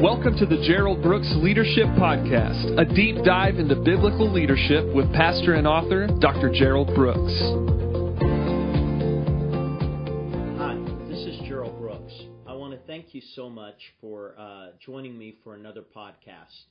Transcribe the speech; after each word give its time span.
Welcome 0.00 0.36
to 0.36 0.44
the 0.44 0.62
Gerald 0.68 1.02
Brooks 1.02 1.32
Leadership 1.36 1.86
Podcast, 1.96 2.78
a 2.78 2.84
deep 2.84 3.24
dive 3.24 3.58
into 3.58 3.76
biblical 3.76 4.30
leadership 4.30 4.84
with 4.94 5.10
pastor 5.14 5.54
and 5.54 5.66
author 5.66 6.06
Dr. 6.20 6.50
Gerald 6.50 6.94
Brooks. 6.94 7.32
Hi, 10.58 10.76
this 11.08 11.20
is 11.20 11.38
Gerald 11.48 11.78
Brooks. 11.80 12.12
I 12.46 12.52
want 12.52 12.74
to 12.74 12.86
thank 12.86 13.14
you 13.14 13.22
so 13.34 13.48
much 13.48 13.94
for 14.02 14.34
uh, 14.38 14.66
joining 14.84 15.16
me 15.16 15.38
for 15.42 15.54
another 15.54 15.82
podcast. 15.96 16.64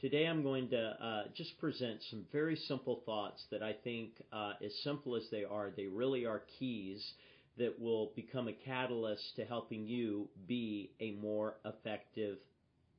Today 0.00 0.26
I'm 0.26 0.42
going 0.42 0.68
to 0.70 0.96
uh, 1.00 1.22
just 1.36 1.56
present 1.60 2.02
some 2.10 2.24
very 2.32 2.56
simple 2.56 3.02
thoughts 3.06 3.44
that 3.52 3.62
I 3.62 3.74
think, 3.84 4.10
uh, 4.32 4.54
as 4.60 4.74
simple 4.82 5.14
as 5.14 5.22
they 5.30 5.44
are, 5.44 5.70
they 5.70 5.86
really 5.86 6.26
are 6.26 6.42
keys 6.58 7.12
that 7.58 7.80
will 7.80 8.10
become 8.16 8.48
a 8.48 8.52
catalyst 8.52 9.36
to 9.36 9.44
helping 9.44 9.86
you 9.86 10.28
be 10.48 10.90
a 10.98 11.12
more 11.12 11.54
effective 11.64 12.38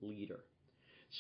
leader. 0.05 0.39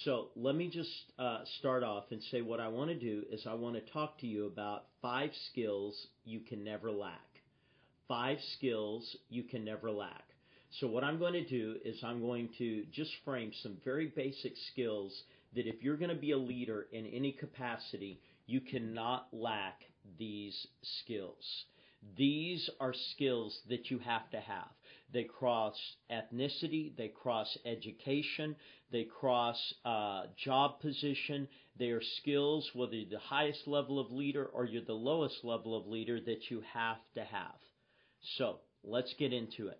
So 0.03 0.29
let 0.35 0.55
me 0.55 0.69
just 0.69 0.89
uh, 1.19 1.41
start 1.59 1.83
off 1.83 2.05
and 2.11 2.21
say 2.31 2.41
what 2.41 2.59
I 2.59 2.67
want 2.67 2.89
to 2.89 2.99
do 2.99 3.23
is 3.31 3.45
I 3.47 3.53
want 3.53 3.75
to 3.75 3.93
talk 3.93 4.19
to 4.19 4.27
you 4.27 4.47
about 4.47 4.85
five 5.01 5.29
skills 5.51 6.07
you 6.25 6.39
can 6.39 6.63
never 6.63 6.91
lack. 6.91 7.19
Five 8.07 8.39
skills 8.57 9.15
you 9.29 9.43
can 9.43 9.63
never 9.63 9.91
lack. 9.91 10.23
So 10.79 10.87
what 10.87 11.03
I'm 11.03 11.19
going 11.19 11.33
to 11.33 11.47
do 11.47 11.75
is 11.85 12.03
I'm 12.03 12.21
going 12.21 12.49
to 12.57 12.85
just 12.91 13.11
frame 13.23 13.51
some 13.61 13.77
very 13.85 14.07
basic 14.07 14.53
skills 14.71 15.13
that 15.55 15.67
if 15.67 15.83
you're 15.83 15.97
going 15.97 16.09
to 16.09 16.15
be 16.15 16.31
a 16.31 16.37
leader 16.37 16.87
in 16.91 17.05
any 17.05 17.31
capacity, 17.31 18.19
you 18.47 18.61
cannot 18.61 19.27
lack 19.31 19.81
these 20.17 20.67
skills. 20.81 21.65
These 22.17 22.69
are 22.79 22.93
skills 23.11 23.57
that 23.69 23.91
you 23.91 23.99
have 23.99 24.29
to 24.31 24.39
have. 24.39 24.69
They 25.13 25.25
cross 25.25 25.75
ethnicity, 26.11 26.95
they 26.97 27.09
cross 27.09 27.55
education, 27.65 28.55
they 28.91 29.03
cross 29.03 29.73
uh, 29.85 30.23
job 30.43 30.79
position. 30.81 31.47
They 31.77 31.89
are 31.89 32.01
skills, 32.17 32.69
whether 32.73 32.95
you're 32.95 33.09
the 33.09 33.19
highest 33.19 33.67
level 33.67 33.99
of 33.99 34.11
leader 34.11 34.45
or 34.45 34.65
you're 34.65 34.83
the 34.83 34.93
lowest 34.93 35.43
level 35.43 35.75
of 35.75 35.87
leader, 35.87 36.19
that 36.19 36.49
you 36.49 36.63
have 36.73 36.97
to 37.15 37.23
have. 37.23 37.55
So 38.37 38.59
let's 38.83 39.13
get 39.19 39.33
into 39.33 39.67
it. 39.67 39.79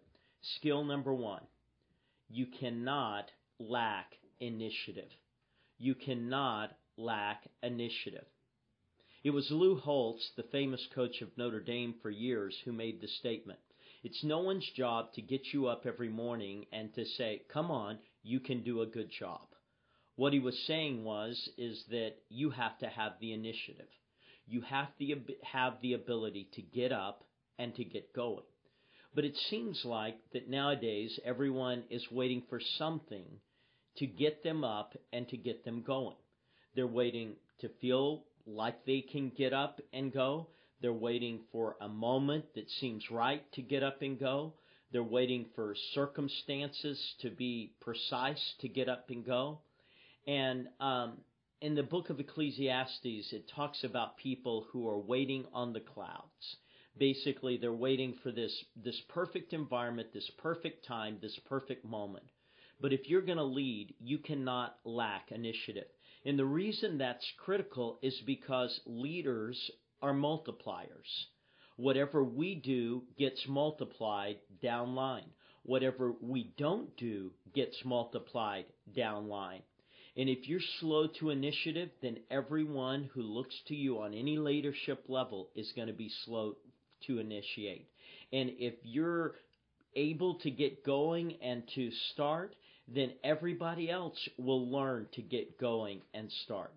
Skill 0.57 0.83
number 0.83 1.13
one 1.13 1.41
you 2.29 2.47
cannot 2.59 3.29
lack 3.59 4.13
initiative. 4.39 5.09
You 5.77 5.95
cannot 5.95 6.75
lack 6.97 7.43
initiative. 7.61 8.25
It 9.23 9.29
was 9.29 9.51
Lou 9.51 9.77
Holtz, 9.77 10.31
the 10.35 10.43
famous 10.43 10.85
coach 10.93 11.21
of 11.21 11.37
Notre 11.37 11.59
Dame 11.59 11.95
for 12.01 12.09
years, 12.09 12.57
who 12.65 12.73
made 12.73 13.01
the 13.01 13.07
statement. 13.07 13.59
It's 14.03 14.23
no 14.23 14.39
one's 14.39 14.69
job 14.75 15.13
to 15.13 15.21
get 15.21 15.41
you 15.53 15.67
up 15.67 15.85
every 15.85 16.09
morning 16.09 16.65
and 16.73 16.93
to 16.95 17.05
say, 17.17 17.41
come 17.51 17.71
on, 17.71 17.99
you 18.21 18.41
can 18.41 18.61
do 18.61 18.81
a 18.81 18.85
good 18.85 19.09
job. 19.17 19.41
What 20.15 20.33
he 20.33 20.39
was 20.39 20.57
saying 20.67 21.03
was, 21.03 21.49
is 21.57 21.83
that 21.89 22.11
you 22.29 22.49
have 22.49 22.77
to 22.79 22.87
have 22.87 23.13
the 23.19 23.33
initiative. 23.33 23.87
You 24.45 24.61
have 24.61 24.89
to 24.99 25.15
have 25.43 25.73
the 25.81 25.93
ability 25.93 26.49
to 26.53 26.61
get 26.61 26.91
up 26.91 27.23
and 27.57 27.73
to 27.75 27.83
get 27.85 28.13
going. 28.13 28.43
But 29.15 29.25
it 29.25 29.37
seems 29.49 29.81
like 29.85 30.17
that 30.33 30.49
nowadays 30.49 31.17
everyone 31.23 31.83
is 31.89 32.05
waiting 32.11 32.43
for 32.49 32.59
something 32.77 33.25
to 33.97 34.05
get 34.05 34.43
them 34.43 34.63
up 34.63 34.97
and 35.13 35.27
to 35.29 35.37
get 35.37 35.63
them 35.63 35.81
going. 35.81 36.15
They're 36.75 36.87
waiting 36.87 37.35
to 37.61 37.69
feel 37.79 38.23
like 38.45 38.85
they 38.85 39.01
can 39.01 39.31
get 39.37 39.53
up 39.53 39.79
and 39.93 40.11
go. 40.11 40.47
They're 40.83 40.91
waiting 40.91 41.39
for 41.53 41.77
a 41.79 41.87
moment 41.87 42.43
that 42.55 42.69
seems 42.69 43.09
right 43.09 43.41
to 43.53 43.61
get 43.61 43.83
up 43.83 44.01
and 44.01 44.19
go. 44.19 44.51
They're 44.91 45.01
waiting 45.01 45.45
for 45.55 45.73
circumstances 45.93 47.01
to 47.21 47.29
be 47.29 47.71
precise 47.79 48.53
to 48.59 48.67
get 48.67 48.89
up 48.89 49.09
and 49.09 49.25
go. 49.25 49.59
And 50.27 50.67
um, 50.81 51.19
in 51.61 51.75
the 51.75 51.83
book 51.83 52.09
of 52.09 52.19
Ecclesiastes, 52.19 53.31
it 53.31 53.49
talks 53.55 53.85
about 53.85 54.17
people 54.17 54.67
who 54.73 54.85
are 54.89 54.99
waiting 54.99 55.45
on 55.53 55.71
the 55.71 55.79
clouds. 55.79 56.57
Basically, 56.97 57.55
they're 57.55 57.71
waiting 57.71 58.15
for 58.21 58.33
this, 58.33 58.53
this 58.75 58.99
perfect 59.07 59.53
environment, 59.53 60.09
this 60.13 60.29
perfect 60.37 60.85
time, 60.85 61.17
this 61.21 61.39
perfect 61.47 61.85
moment. 61.85 62.25
But 62.81 62.91
if 62.91 63.07
you're 63.07 63.21
going 63.21 63.37
to 63.37 63.43
lead, 63.45 63.95
you 64.01 64.17
cannot 64.17 64.75
lack 64.83 65.31
initiative. 65.31 65.87
And 66.25 66.37
the 66.37 66.45
reason 66.45 66.97
that's 66.97 67.25
critical 67.37 67.99
is 68.01 68.21
because 68.25 68.81
leaders 68.85 69.71
are 70.03 70.13
multipliers. 70.13 71.25
Whatever 71.77 72.23
we 72.23 72.55
do 72.55 73.03
gets 73.17 73.43
multiplied 73.47 74.37
down 74.61 74.93
line. 74.93 75.29
Whatever 75.63 76.13
we 76.21 76.53
don't 76.57 76.95
do 76.97 77.31
gets 77.55 77.77
multiplied 77.85 78.65
down 78.95 79.29
line. 79.29 79.61
And 80.15 80.29
if 80.29 80.47
you're 80.47 80.59
slow 80.79 81.07
to 81.19 81.31
initiative, 81.31 81.89
then 82.01 82.17
everyone 82.29 83.09
who 83.13 83.21
looks 83.23 83.55
to 83.69 83.75
you 83.75 84.01
on 84.01 84.13
any 84.13 84.37
leadership 84.37 85.05
level 85.07 85.49
is 85.55 85.71
going 85.75 85.87
to 85.87 85.93
be 85.93 86.11
slow 86.25 86.57
to 87.07 87.17
initiate. 87.17 87.87
And 88.31 88.51
if 88.59 88.75
you're 88.83 89.35
able 89.95 90.35
to 90.39 90.51
get 90.51 90.85
going 90.85 91.37
and 91.41 91.63
to 91.75 91.89
start, 92.11 92.55
then 92.93 93.13
everybody 93.23 93.89
else 93.89 94.17
will 94.37 94.69
learn 94.69 95.07
to 95.13 95.21
get 95.21 95.59
going 95.59 96.01
and 96.13 96.29
start. 96.43 96.73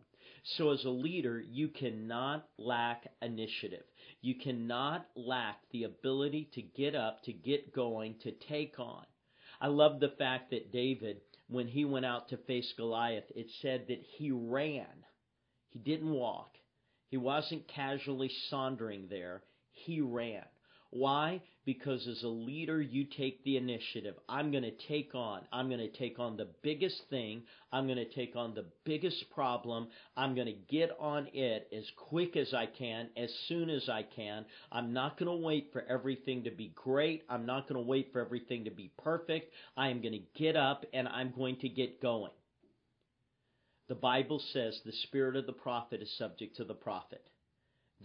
So, 0.51 0.71
as 0.71 0.85
a 0.85 0.91
leader, 0.91 1.41
you 1.41 1.69
cannot 1.69 2.49
lack 2.57 3.09
initiative. 3.21 3.83
You 4.21 4.37
cannot 4.37 5.07
lack 5.17 5.59
the 5.73 5.85
ability 5.85 6.51
to 6.55 6.63
get 6.63 6.95
up, 6.95 7.25
to 7.25 7.33
get 7.33 7.75
going, 7.75 8.15
to 8.23 8.31
take 8.49 8.79
on. 8.79 9.05
I 9.61 9.67
love 9.67 9.99
the 9.99 10.15
fact 10.19 10.51
that 10.51 10.71
David, 10.71 11.21
when 11.49 11.67
he 11.67 11.85
went 11.85 12.07
out 12.07 12.29
to 12.29 12.37
face 12.37 12.73
Goliath, 12.77 13.25
it 13.35 13.51
said 13.61 13.87
that 13.89 14.01
he 14.17 14.31
ran. 14.31 15.05
He 15.71 15.81
didn't 15.81 16.13
walk. 16.13 16.57
He 17.09 17.17
wasn't 17.17 17.67
casually 17.67 18.31
sauntering 18.49 19.09
there. 19.09 19.43
He 19.73 20.01
ran. 20.01 20.45
Why? 20.91 21.43
Because 21.67 22.07
as 22.07 22.23
a 22.23 22.29
leader, 22.29 22.81
you 22.81 23.05
take 23.05 23.43
the 23.43 23.57
initiative. 23.57 24.15
I'm 24.29 24.53
going 24.53 24.63
to 24.63 24.77
take 24.87 25.17
on. 25.17 25.43
I'm 25.53 25.69
going 25.69 25.81
to 25.81 25.91
take 25.91 26.21
on 26.21 26.37
the 26.37 26.47
biggest 26.63 27.03
thing. 27.11 27.43
I'm 27.73 27.87
going 27.87 27.99
to 27.99 28.15
take 28.15 28.37
on 28.37 28.55
the 28.55 28.67
biggest 28.85 29.29
problem. 29.35 29.89
I'm 30.17 30.37
going 30.37 30.47
to 30.47 30.53
get 30.71 30.97
on 31.01 31.27
it 31.35 31.69
as 31.77 31.85
quick 31.97 32.37
as 32.37 32.55
I 32.55 32.67
can, 32.67 33.09
as 33.17 33.35
soon 33.49 33.69
as 33.69 33.89
I 33.89 34.05
can. 34.05 34.45
I'm 34.71 34.93
not 34.93 35.19
going 35.19 35.29
to 35.29 35.45
wait 35.45 35.71
for 35.73 35.83
everything 35.89 36.45
to 36.45 36.53
be 36.53 36.73
great. 36.77 37.25
I'm 37.29 37.47
not 37.47 37.69
going 37.69 37.83
to 37.83 37.87
wait 37.87 38.11
for 38.13 38.25
everything 38.25 38.65
to 38.67 38.71
be 38.71 38.93
perfect. 39.03 39.53
I 39.77 39.89
am 39.89 40.01
going 40.01 40.15
to 40.15 40.41
get 40.41 40.55
up 40.55 40.85
and 40.95 41.09
I'm 41.09 41.33
going 41.37 41.57
to 41.63 41.69
get 41.69 42.01
going. 42.01 42.33
The 43.89 43.97
Bible 43.97 44.41
says 44.53 44.81
the 44.85 44.93
spirit 44.93 45.35
of 45.35 45.47
the 45.47 45.53
prophet 45.53 46.01
is 46.01 46.17
subject 46.17 46.57
to 46.57 46.65
the 46.65 46.75
prophet 46.75 47.27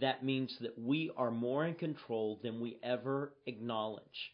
that 0.00 0.24
means 0.24 0.56
that 0.60 0.78
we 0.78 1.10
are 1.16 1.30
more 1.30 1.66
in 1.66 1.74
control 1.74 2.40
than 2.42 2.60
we 2.60 2.78
ever 2.82 3.32
acknowledge. 3.46 4.32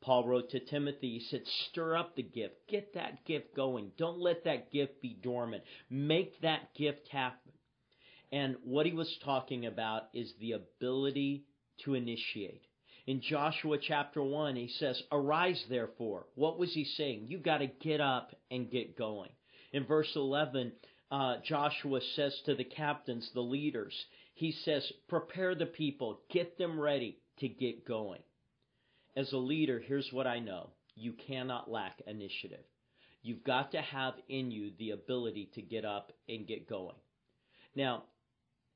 Paul 0.00 0.26
wrote 0.26 0.50
to 0.50 0.60
Timothy, 0.60 1.18
he 1.18 1.20
said, 1.30 1.42
stir 1.68 1.96
up 1.96 2.16
the 2.16 2.22
gift. 2.22 2.54
Get 2.68 2.94
that 2.94 3.24
gift 3.26 3.54
going. 3.54 3.92
Don't 3.98 4.18
let 4.18 4.44
that 4.44 4.70
gift 4.70 5.02
be 5.02 5.18
dormant. 5.22 5.62
Make 5.90 6.40
that 6.40 6.74
gift 6.74 7.08
happen. 7.08 7.52
And 8.32 8.56
what 8.64 8.86
he 8.86 8.92
was 8.92 9.18
talking 9.24 9.66
about 9.66 10.04
is 10.14 10.32
the 10.40 10.52
ability 10.52 11.44
to 11.84 11.94
initiate. 11.94 12.62
In 13.06 13.20
Joshua 13.20 13.76
chapter 13.78 14.22
1, 14.22 14.56
he 14.56 14.68
says, 14.68 15.02
Arise 15.10 15.62
therefore. 15.68 16.26
What 16.34 16.58
was 16.58 16.72
he 16.72 16.84
saying? 16.84 17.26
You 17.26 17.38
got 17.38 17.58
to 17.58 17.66
get 17.66 18.00
up 18.00 18.34
and 18.50 18.70
get 18.70 18.96
going. 18.96 19.30
In 19.72 19.84
verse 19.84 20.10
11, 20.14 20.72
uh, 21.10 21.36
Joshua 21.44 22.00
says 22.14 22.38
to 22.46 22.54
the 22.54 22.64
captains, 22.64 23.28
the 23.34 23.40
leaders, 23.40 23.94
he 24.40 24.52
says, 24.64 24.90
prepare 25.06 25.54
the 25.54 25.66
people, 25.66 26.22
get 26.30 26.56
them 26.56 26.80
ready 26.80 27.18
to 27.40 27.46
get 27.46 27.86
going. 27.86 28.22
As 29.14 29.30
a 29.32 29.36
leader, 29.36 29.82
here's 29.86 30.08
what 30.12 30.26
I 30.26 30.38
know 30.38 30.70
you 30.96 31.12
cannot 31.26 31.70
lack 31.70 32.00
initiative. 32.06 32.64
You've 33.22 33.44
got 33.44 33.72
to 33.72 33.82
have 33.82 34.14
in 34.30 34.50
you 34.50 34.70
the 34.78 34.92
ability 34.92 35.50
to 35.56 35.60
get 35.60 35.84
up 35.84 36.12
and 36.26 36.46
get 36.46 36.66
going. 36.66 36.96
Now, 37.76 38.04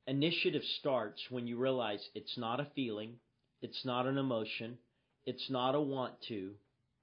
initiative 0.06 0.60
starts 0.80 1.22
when 1.30 1.46
you 1.46 1.56
realize 1.56 2.06
it's 2.14 2.36
not 2.36 2.60
a 2.60 2.68
feeling, 2.74 3.14
it's 3.62 3.86
not 3.86 4.06
an 4.06 4.18
emotion, 4.18 4.76
it's 5.24 5.48
not 5.48 5.74
a 5.74 5.80
want 5.80 6.12
to, 6.28 6.50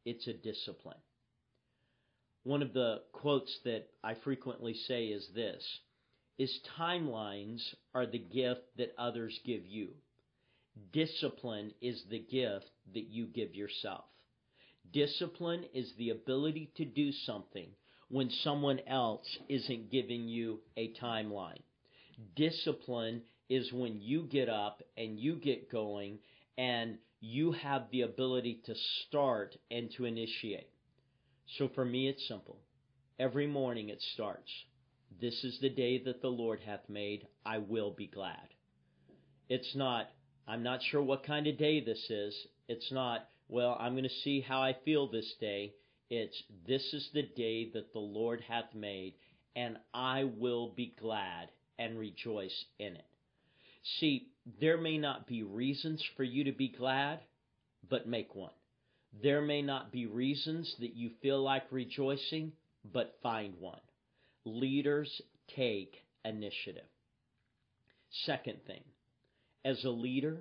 it's 0.05 0.27
a 0.27 0.33
discipline. 0.33 0.99
One 2.43 2.61
of 2.61 2.73
the 2.73 3.01
quotes 3.11 3.57
that 3.65 3.87
I 4.03 4.13
frequently 4.23 4.75
say 4.87 5.05
is 5.05 5.27
this 5.33 5.63
is 6.41 6.59
timelines 6.79 7.61
are 7.93 8.07
the 8.07 8.17
gift 8.17 8.61
that 8.75 8.95
others 8.97 9.39
give 9.45 9.63
you. 9.63 9.89
Discipline 10.91 11.71
is 11.81 12.03
the 12.09 12.17
gift 12.17 12.65
that 12.95 13.05
you 13.11 13.27
give 13.27 13.53
yourself. 13.53 14.05
Discipline 14.91 15.65
is 15.71 15.93
the 15.99 16.09
ability 16.09 16.71
to 16.77 16.83
do 16.83 17.11
something 17.11 17.67
when 18.09 18.31
someone 18.43 18.79
else 18.87 19.37
isn't 19.49 19.91
giving 19.91 20.27
you 20.27 20.59
a 20.77 20.91
timeline. 20.99 21.61
Discipline 22.35 23.21
is 23.47 23.71
when 23.71 24.01
you 24.01 24.23
get 24.23 24.49
up 24.49 24.81
and 24.97 25.19
you 25.19 25.35
get 25.35 25.71
going 25.71 26.17
and 26.57 26.97
you 27.19 27.51
have 27.51 27.83
the 27.91 28.01
ability 28.01 28.63
to 28.65 28.73
start 29.07 29.55
and 29.69 29.91
to 29.95 30.05
initiate. 30.05 30.71
So 31.59 31.69
for 31.75 31.85
me, 31.85 32.07
it's 32.07 32.27
simple. 32.27 32.57
Every 33.19 33.45
morning 33.45 33.89
it 33.89 34.01
starts. 34.15 34.49
This 35.21 35.43
is 35.43 35.59
the 35.61 35.69
day 35.69 36.03
that 36.05 36.23
the 36.23 36.29
Lord 36.29 36.61
hath 36.65 36.89
made. 36.89 37.27
I 37.45 37.59
will 37.59 37.91
be 37.91 38.07
glad. 38.07 38.47
It's 39.49 39.75
not, 39.75 40.07
I'm 40.47 40.63
not 40.63 40.81
sure 40.81 41.03
what 41.03 41.23
kind 41.23 41.45
of 41.45 41.59
day 41.59 41.79
this 41.79 42.09
is. 42.09 42.35
It's 42.67 42.91
not, 42.91 43.27
well, 43.47 43.77
I'm 43.79 43.93
going 43.93 44.03
to 44.03 44.21
see 44.23 44.41
how 44.41 44.63
I 44.63 44.75
feel 44.83 45.07
this 45.07 45.31
day. 45.39 45.73
It's, 46.09 46.41
this 46.67 46.81
is 46.93 47.07
the 47.13 47.21
day 47.21 47.69
that 47.73 47.93
the 47.93 47.99
Lord 47.99 48.41
hath 48.47 48.73
made, 48.73 49.13
and 49.55 49.77
I 49.93 50.23
will 50.23 50.69
be 50.69 50.95
glad 50.99 51.49
and 51.77 51.99
rejoice 51.99 52.65
in 52.79 52.95
it. 52.95 53.05
See, 53.99 54.27
there 54.59 54.77
may 54.77 54.97
not 54.97 55.27
be 55.27 55.43
reasons 55.43 56.03
for 56.17 56.23
you 56.23 56.45
to 56.45 56.51
be 56.51 56.69
glad, 56.69 57.19
but 57.87 58.07
make 58.07 58.33
one. 58.33 58.51
There 59.21 59.41
may 59.41 59.61
not 59.61 59.91
be 59.91 60.07
reasons 60.07 60.75
that 60.79 60.95
you 60.95 61.11
feel 61.21 61.43
like 61.43 61.65
rejoicing, 61.69 62.53
but 62.91 63.19
find 63.21 63.53
one. 63.59 63.81
Leaders 64.45 65.21
take 65.55 65.95
initiative. 66.25 66.87
Second 68.25 68.59
thing, 68.67 68.83
as 69.63 69.83
a 69.83 69.89
leader, 69.89 70.37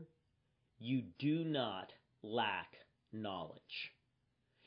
you 0.79 1.03
do 1.19 1.45
not 1.45 1.93
lack 2.23 2.73
knowledge. 3.13 3.61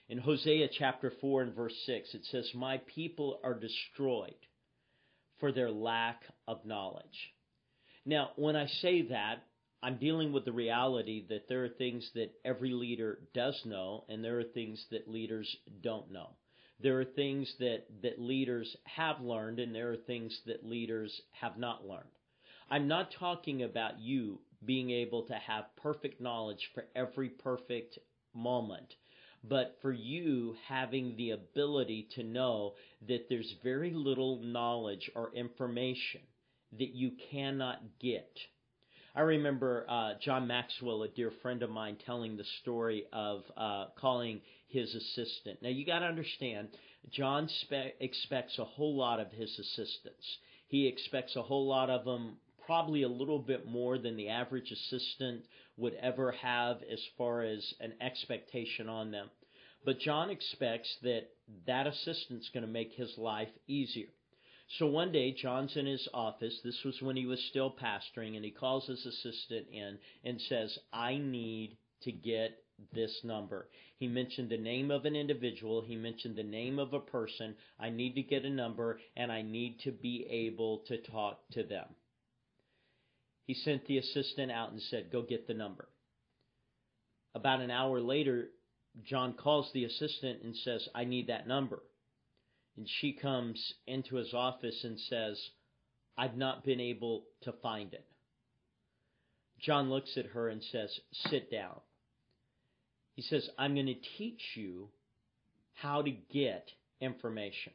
In 0.09 0.17
Hosea 0.17 0.67
chapter 0.77 1.11
4 1.21 1.41
and 1.43 1.55
verse 1.55 1.75
6, 1.85 2.13
it 2.13 2.25
says, 2.25 2.49
My 2.53 2.79
people 2.93 3.39
are 3.43 3.53
destroyed 3.53 4.35
for 5.39 5.51
their 5.51 5.71
lack 5.71 6.21
of 6.47 6.65
knowledge. 6.65 7.33
Now, 8.05 8.31
when 8.35 8.55
I 8.55 8.67
say 8.67 9.03
that, 9.03 9.43
I'm 9.81 9.97
dealing 9.97 10.31
with 10.31 10.45
the 10.45 10.51
reality 10.51 11.25
that 11.29 11.49
there 11.49 11.65
are 11.65 11.69
things 11.69 12.09
that 12.15 12.31
every 12.45 12.71
leader 12.71 13.19
does 13.33 13.59
know, 13.65 14.05
and 14.07 14.23
there 14.23 14.39
are 14.39 14.43
things 14.43 14.83
that 14.91 15.09
leaders 15.09 15.53
don't 15.81 16.11
know. 16.11 16.29
There 16.83 16.99
are 16.99 17.05
things 17.05 17.55
that, 17.59 17.85
that 18.01 18.19
leaders 18.19 18.75
have 18.83 19.21
learned, 19.21 19.59
and 19.59 19.73
there 19.73 19.93
are 19.93 19.97
things 19.97 20.37
that 20.45 20.65
leaders 20.65 21.21
have 21.31 21.57
not 21.57 21.87
learned. 21.87 22.03
I'm 22.69 22.89
not 22.89 23.13
talking 23.17 23.63
about 23.63 24.01
you 24.01 24.39
being 24.65 24.91
able 24.91 25.23
to 25.23 25.33
have 25.33 25.75
perfect 25.81 26.19
knowledge 26.19 26.69
for 26.75 26.83
every 26.93 27.29
perfect 27.29 27.99
moment, 28.33 28.93
but 29.45 29.77
for 29.81 29.93
you 29.93 30.55
having 30.67 31.15
the 31.15 31.31
ability 31.31 32.09
to 32.15 32.23
know 32.23 32.73
that 33.07 33.27
there's 33.29 33.55
very 33.63 33.91
little 33.91 34.39
knowledge 34.39 35.09
or 35.15 35.33
information 35.33 36.21
that 36.77 36.93
you 36.93 37.11
cannot 37.31 37.81
get. 37.99 38.37
I 39.15 39.21
remember 39.21 39.85
uh, 39.87 40.13
John 40.19 40.47
Maxwell, 40.47 41.03
a 41.03 41.07
dear 41.07 41.31
friend 41.43 41.61
of 41.61 41.69
mine, 41.69 41.97
telling 42.03 42.35
the 42.35 42.45
story 42.61 43.05
of 43.13 43.43
uh, 43.55 43.85
calling 43.99 44.41
his 44.69 44.95
assistant. 44.95 45.61
Now, 45.61 45.69
you 45.69 45.85
got 45.85 45.99
to 45.99 46.05
understand, 46.05 46.69
John 47.11 47.47
spe- 47.47 47.93
expects 47.99 48.57
a 48.57 48.65
whole 48.65 48.95
lot 48.95 49.19
of 49.19 49.31
his 49.31 49.51
assistants. 49.59 50.37
He 50.67 50.87
expects 50.87 51.35
a 51.35 51.43
whole 51.43 51.67
lot 51.67 51.91
of 51.91 52.05
them, 52.05 52.37
probably 52.65 53.03
a 53.03 53.07
little 53.07 53.37
bit 53.37 53.67
more 53.67 53.99
than 53.99 54.17
the 54.17 54.29
average 54.29 54.71
assistant 54.71 55.43
would 55.77 55.93
ever 56.01 56.31
have 56.31 56.77
as 56.91 57.01
far 57.15 57.43
as 57.43 57.73
an 57.79 57.93
expectation 58.01 58.89
on 58.89 59.11
them. 59.11 59.29
But 59.85 59.99
John 59.99 60.31
expects 60.31 60.89
that 61.03 61.29
that 61.67 61.85
assistant's 61.85 62.49
going 62.49 62.65
to 62.65 62.71
make 62.71 62.93
his 62.93 63.15
life 63.19 63.49
easier. 63.67 64.07
So 64.77 64.87
one 64.87 65.11
day, 65.11 65.31
John's 65.33 65.75
in 65.77 65.85
his 65.85 66.07
office. 66.13 66.59
This 66.63 66.83
was 66.83 66.99
when 67.01 67.15
he 67.15 67.27
was 67.27 67.39
still 67.49 67.69
pastoring, 67.71 68.35
and 68.35 68.43
he 68.43 68.49
calls 68.49 68.87
his 68.87 69.05
assistant 69.05 69.67
in 69.71 69.99
and 70.23 70.41
says, 70.41 70.77
I 70.91 71.17
need 71.17 71.77
to 72.01 72.11
get 72.11 72.57
this 72.91 73.23
number. 73.23 73.69
He 73.97 74.07
mentioned 74.07 74.49
the 74.49 74.57
name 74.57 74.89
of 74.89 75.05
an 75.05 75.15
individual. 75.15 75.81
He 75.81 75.95
mentioned 75.95 76.35
the 76.35 76.43
name 76.43 76.79
of 76.79 76.93
a 76.93 76.99
person. 76.99 77.55
I 77.79 77.91
need 77.91 78.15
to 78.15 78.23
get 78.23 78.45
a 78.45 78.49
number, 78.49 78.99
and 79.15 79.31
I 79.31 79.43
need 79.43 79.79
to 79.81 79.91
be 79.91 80.25
able 80.29 80.79
to 80.87 80.97
talk 80.97 81.39
to 81.51 81.63
them. 81.63 81.85
He 83.45 83.53
sent 83.53 83.85
the 83.85 83.99
assistant 83.99 84.51
out 84.51 84.71
and 84.71 84.81
said, 84.81 85.11
Go 85.11 85.21
get 85.21 85.45
the 85.45 85.53
number. 85.53 85.87
About 87.35 87.61
an 87.61 87.69
hour 87.69 87.99
later, 87.99 88.49
John 89.03 89.33
calls 89.33 89.69
the 89.73 89.85
assistant 89.85 90.41
and 90.43 90.55
says, 90.55 90.87
I 90.95 91.03
need 91.05 91.27
that 91.27 91.47
number. 91.47 91.83
And 92.77 92.87
she 92.99 93.13
comes 93.13 93.73
into 93.85 94.15
his 94.15 94.33
office 94.33 94.83
and 94.83 94.99
says, 94.99 95.39
I've 96.17 96.37
not 96.37 96.63
been 96.63 96.79
able 96.79 97.23
to 97.41 97.53
find 97.61 97.93
it. 97.93 98.05
John 99.59 99.89
looks 99.89 100.17
at 100.17 100.27
her 100.27 100.49
and 100.49 100.61
says, 100.71 100.99
Sit 101.29 101.51
down. 101.51 101.79
He 103.15 103.21
says, 103.21 103.47
I'm 103.57 103.75
going 103.75 103.85
to 103.85 103.95
teach 104.17 104.41
you 104.55 104.89
how 105.73 106.01
to 106.01 106.11
get 106.11 106.69
information. 106.99 107.73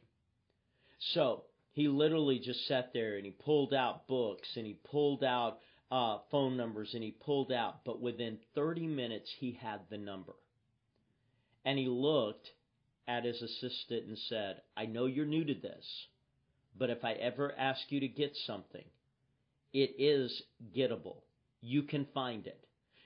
So 1.13 1.43
he 1.71 1.87
literally 1.87 2.39
just 2.39 2.67
sat 2.67 2.91
there 2.93 3.15
and 3.15 3.25
he 3.25 3.31
pulled 3.31 3.73
out 3.73 4.07
books 4.07 4.47
and 4.55 4.65
he 4.65 4.77
pulled 4.91 5.23
out 5.23 5.59
uh, 5.91 6.17
phone 6.29 6.57
numbers 6.57 6.91
and 6.93 7.03
he 7.03 7.11
pulled 7.11 7.51
out, 7.51 7.83
but 7.85 8.01
within 8.01 8.37
30 8.53 8.87
minutes 8.87 9.31
he 9.39 9.57
had 9.59 9.79
the 9.89 9.97
number. 9.97 10.33
And 11.65 11.79
he 11.79 11.87
looked 11.87 12.49
at 13.09 13.25
his 13.25 13.41
assistant 13.41 14.05
and 14.07 14.17
said, 14.29 14.61
I 14.77 14.85
know 14.85 15.07
you're 15.07 15.25
new 15.25 15.43
to 15.43 15.55
this, 15.55 16.07
but 16.77 16.91
if 16.91 17.03
I 17.03 17.13
ever 17.13 17.53
ask 17.57 17.81
you 17.89 17.99
to 18.01 18.07
get 18.07 18.37
something, 18.45 18.85
it 19.73 19.95
is 19.97 20.43
gettable. 20.77 21.17
You 21.59 21.83
can 21.83 22.05
find 22.13 22.45
it. 22.45 22.63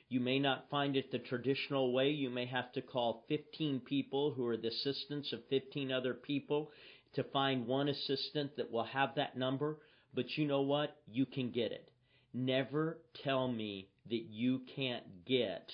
You 0.10 0.20
may 0.20 0.40
not 0.40 0.70
find 0.70 0.98
it 0.98 1.12
the 1.12 1.20
traditional 1.20 1.94
way. 1.94 2.10
You 2.10 2.30
may 2.30 2.46
have 2.46 2.72
to 2.74 2.82
call 2.82 3.24
15 3.30 3.80
people 3.80 4.34
who 4.34 4.46
are 4.48 4.58
the 4.58 4.68
assistants 4.68 5.32
of 5.32 5.40
15 5.50 5.92
other 5.92 6.14
people 6.14 6.70
to 7.16 7.24
find 7.24 7.66
one 7.66 7.88
assistant 7.88 8.58
that 8.58 8.72
will 8.72 8.84
have 8.84 9.16
that 9.16 9.38
number. 9.38 9.78
But 10.14 10.38
you 10.38 10.46
know 10.46 10.62
what? 10.62 10.98
You 11.08 11.26
can 11.26 11.52
get 11.52 11.72
it. 11.72 11.90
Never 12.34 12.98
tell 13.24 13.48
me 13.48 13.88
that 14.10 14.26
you 14.30 14.62
can't 14.76 15.26
get 15.26 15.72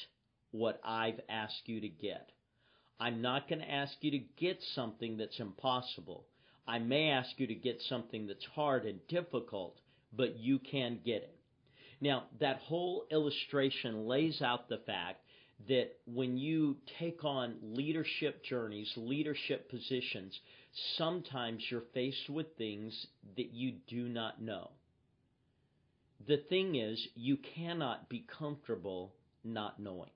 what 0.52 0.80
I've 0.86 1.20
asked 1.30 1.64
you 1.66 1.82
to 1.82 1.90
get. 1.90 2.32
I'm 3.00 3.22
not 3.22 3.48
going 3.48 3.62
to 3.62 3.72
ask 3.72 3.94
you 4.02 4.12
to 4.12 4.22
get 4.38 4.60
something 4.76 5.18
that's 5.18 5.40
impossible. 5.40 6.26
I 6.68 6.80
may 6.80 7.10
ask 7.10 7.30
you 7.38 7.48
to 7.48 7.56
get 7.56 7.82
something 7.88 8.28
that's 8.28 8.46
hard 8.54 8.86
and 8.86 9.00
difficult, 9.08 9.78
but 10.16 10.38
you 10.38 10.60
can 10.60 11.00
get 11.06 11.24
it. 11.24 11.36
Now, 12.02 12.26
that 12.40 12.58
whole 12.58 13.06
illustration 13.12 14.08
lays 14.08 14.42
out 14.42 14.70
the 14.70 14.82
fact 14.86 15.22
that 15.68 15.92
when 16.06 16.38
you 16.38 16.78
take 17.00 17.24
on 17.24 17.56
leadership 17.62 18.44
journeys, 18.44 18.92
leadership 18.96 19.70
positions, 19.70 20.38
sometimes 20.98 21.64
you're 21.70 21.84
faced 21.94 22.30
with 22.30 22.48
things 22.58 23.08
that 23.36 23.52
you 23.52 23.74
do 23.88 24.08
not 24.08 24.42
know. 24.42 24.72
The 26.28 26.38
thing 26.50 26.76
is, 26.76 27.06
you 27.16 27.38
cannot 27.56 28.10
be 28.10 28.26
comfortable 28.38 29.14
not 29.44 29.80
knowing 29.80 30.12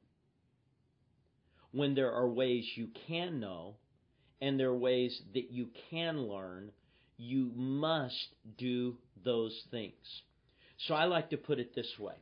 when 1.73 1.95
there 1.95 2.13
are 2.13 2.27
ways 2.27 2.65
you 2.75 2.87
can 3.07 3.39
know 3.39 3.75
and 4.41 4.59
there 4.59 4.69
are 4.69 4.77
ways 4.77 5.21
that 5.33 5.51
you 5.51 5.67
can 5.89 6.27
learn, 6.27 6.71
you 7.17 7.51
must 7.55 8.27
do 8.57 8.95
those 9.25 9.59
things. 9.71 10.21
So 10.87 10.93
I 10.93 11.05
like 11.05 11.31
to 11.31 11.37
put 11.37 11.59
it 11.59 11.75
this 11.75 11.91
way 11.99 12.15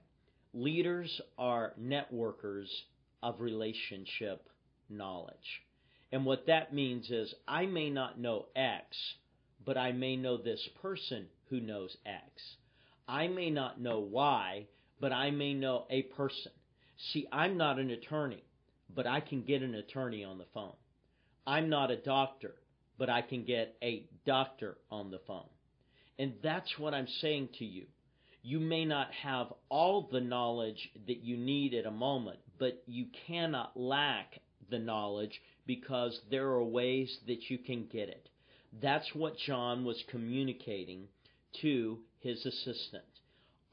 leaders 0.53 1.21
are 1.37 1.73
networkers 1.81 2.67
of 3.23 3.39
relationship 3.39 4.47
knowledge. 4.89 5.63
And 6.11 6.25
what 6.25 6.47
that 6.47 6.73
means 6.73 7.09
is 7.09 7.33
I 7.47 7.65
may 7.65 7.89
not 7.89 8.19
know 8.19 8.47
X, 8.55 8.85
but 9.65 9.77
I 9.77 9.91
may 9.91 10.15
know 10.15 10.37
this 10.37 10.67
person 10.81 11.27
who 11.49 11.59
knows 11.61 11.95
X. 12.05 12.23
I 13.07 13.27
may 13.27 13.49
not 13.49 13.79
know 13.79 13.99
Y, 13.99 14.65
but 14.99 15.13
I 15.13 15.31
may 15.31 15.53
know 15.53 15.85
a 15.89 16.03
person. 16.03 16.51
See, 17.11 17.27
I'm 17.31 17.57
not 17.57 17.79
an 17.79 17.91
attorney 17.91 18.43
but 18.95 19.07
I 19.07 19.19
can 19.19 19.43
get 19.43 19.61
an 19.61 19.75
attorney 19.75 20.23
on 20.23 20.37
the 20.37 20.45
phone. 20.53 20.73
I'm 21.45 21.69
not 21.69 21.91
a 21.91 21.97
doctor, 21.97 22.55
but 22.97 23.09
I 23.09 23.21
can 23.21 23.43
get 23.45 23.75
a 23.81 24.05
doctor 24.25 24.77
on 24.89 25.11
the 25.11 25.21
phone. 25.27 25.49
And 26.19 26.33
that's 26.43 26.77
what 26.77 26.93
I'm 26.93 27.07
saying 27.21 27.49
to 27.59 27.65
you. 27.65 27.85
You 28.43 28.59
may 28.59 28.85
not 28.85 29.11
have 29.13 29.53
all 29.69 30.09
the 30.11 30.21
knowledge 30.21 30.89
that 31.07 31.23
you 31.23 31.37
need 31.37 31.73
at 31.73 31.85
a 31.85 31.91
moment, 31.91 32.39
but 32.59 32.81
you 32.85 33.05
cannot 33.27 33.75
lack 33.75 34.39
the 34.69 34.79
knowledge 34.79 35.41
because 35.67 36.19
there 36.29 36.47
are 36.47 36.63
ways 36.63 37.19
that 37.27 37.49
you 37.49 37.57
can 37.57 37.87
get 37.91 38.09
it. 38.09 38.29
That's 38.81 39.13
what 39.13 39.37
John 39.37 39.85
was 39.85 40.03
communicating 40.09 41.07
to 41.61 41.99
his 42.19 42.45
assistant. 42.45 43.03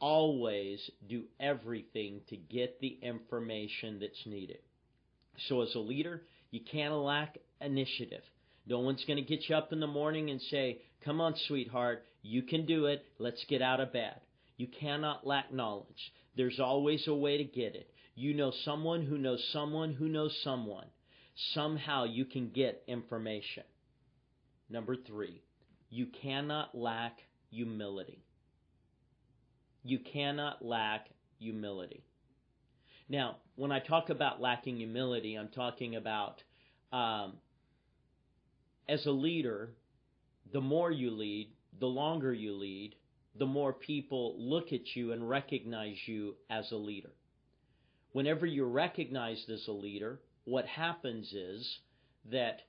Always 0.01 0.91
do 1.09 1.25
everything 1.41 2.21
to 2.29 2.37
get 2.37 2.81
the 2.81 2.99
information 3.03 3.99
that's 4.01 4.27
needed. 4.27 4.59
So 5.47 5.63
as 5.63 5.75
a 5.75 5.79
leader, 5.79 6.23
you 6.51 6.61
can't 6.61 6.95
lack 6.95 7.39
initiative. 7.61 8.23
No 8.67 8.81
one's 8.81 9.05
going 9.07 9.17
to 9.17 9.29
get 9.29 9.49
you 9.49 9.57
up 9.57 9.73
in 9.73 9.81
the 9.81 9.87
morning 9.87 10.31
and 10.31 10.41
say, 10.51 10.79
Come 11.05 11.21
on, 11.21 11.35
sweetheart, 11.47 12.05
you 12.23 12.43
can 12.43 12.67
do 12.67 12.87
it. 12.87 13.05
Let's 13.19 13.45
get 13.49 13.63
out 13.63 13.81
of 13.81 13.93
bed. 13.93 14.21
You 14.57 14.67
cannot 14.67 15.27
lack 15.27 15.53
knowledge. 15.53 16.13
There's 16.37 16.61
always 16.61 17.07
a 17.07 17.15
way 17.15 17.39
to 17.39 17.45
get 17.45 17.75
it. 17.75 17.91
You 18.15 18.35
know 18.35 18.53
someone 18.65 19.05
who 19.07 19.17
knows 19.17 19.43
someone 19.53 19.95
who 19.95 20.09
knows 20.09 20.37
someone. 20.43 20.87
Somehow 21.55 22.05
you 22.05 22.25
can 22.25 22.51
get 22.51 22.83
information. 22.89 23.63
Number 24.69 24.97
three, 24.97 25.41
you 25.89 26.07
cannot 26.21 26.77
lack 26.77 27.19
humility. 27.51 28.25
You 29.85 30.01
cannot 30.01 30.65
lack 30.65 31.07
humility. 31.39 32.03
Now, 33.09 33.37
when 33.57 33.73
I 33.73 33.81
talk 33.81 34.11
about 34.11 34.41
lacking 34.41 34.77
humility, 34.77 35.35
I'm 35.35 35.49
talking 35.49 35.97
about 35.97 36.43
um, 36.93 37.35
as 38.89 39.05
a 39.07 39.11
leader, 39.11 39.71
the 40.53 40.61
more 40.61 40.91
you 40.91 41.11
lead, 41.11 41.51
the 41.81 41.87
longer 41.87 42.33
you 42.33 42.55
lead, 42.55 42.95
the 43.39 43.47
more 43.47 43.73
people 43.73 44.35
look 44.39 44.73
at 44.73 44.95
you 44.95 45.13
and 45.13 45.29
recognize 45.29 45.97
you 46.07 46.35
as 46.51 46.71
a 46.73 46.77
leader. 46.77 47.11
Whenever 48.13 48.47
you're 48.47 48.67
recognized 48.67 49.49
as 49.51 49.67
a 49.69 49.73
leader, 49.73 50.21
what 50.45 50.67
happens 50.67 51.33
is 51.33 51.79
that 52.31 52.61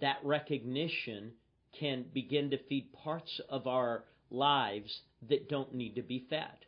that 0.00 0.18
recognition 0.22 1.32
can 1.78 2.04
begin 2.12 2.50
to 2.50 2.58
feed 2.68 2.92
parts 2.92 3.40
of 3.48 3.66
our 3.66 4.04
lives 4.30 5.00
that 5.28 5.48
don't 5.48 5.74
need 5.74 5.94
to 5.94 6.02
be 6.02 6.26
fed. 6.28 6.66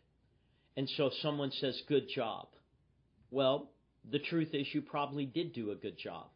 And 0.76 0.88
so 0.96 1.10
someone 1.20 1.50
says, 1.50 1.82
Good 1.88 2.08
job. 2.08 2.46
Well, 3.30 3.70
the 4.10 4.18
truth 4.18 4.50
is, 4.52 4.66
you 4.72 4.82
probably 4.82 5.26
did 5.26 5.52
do 5.52 5.70
a 5.70 5.76
good 5.76 5.99
job. 5.99 6.26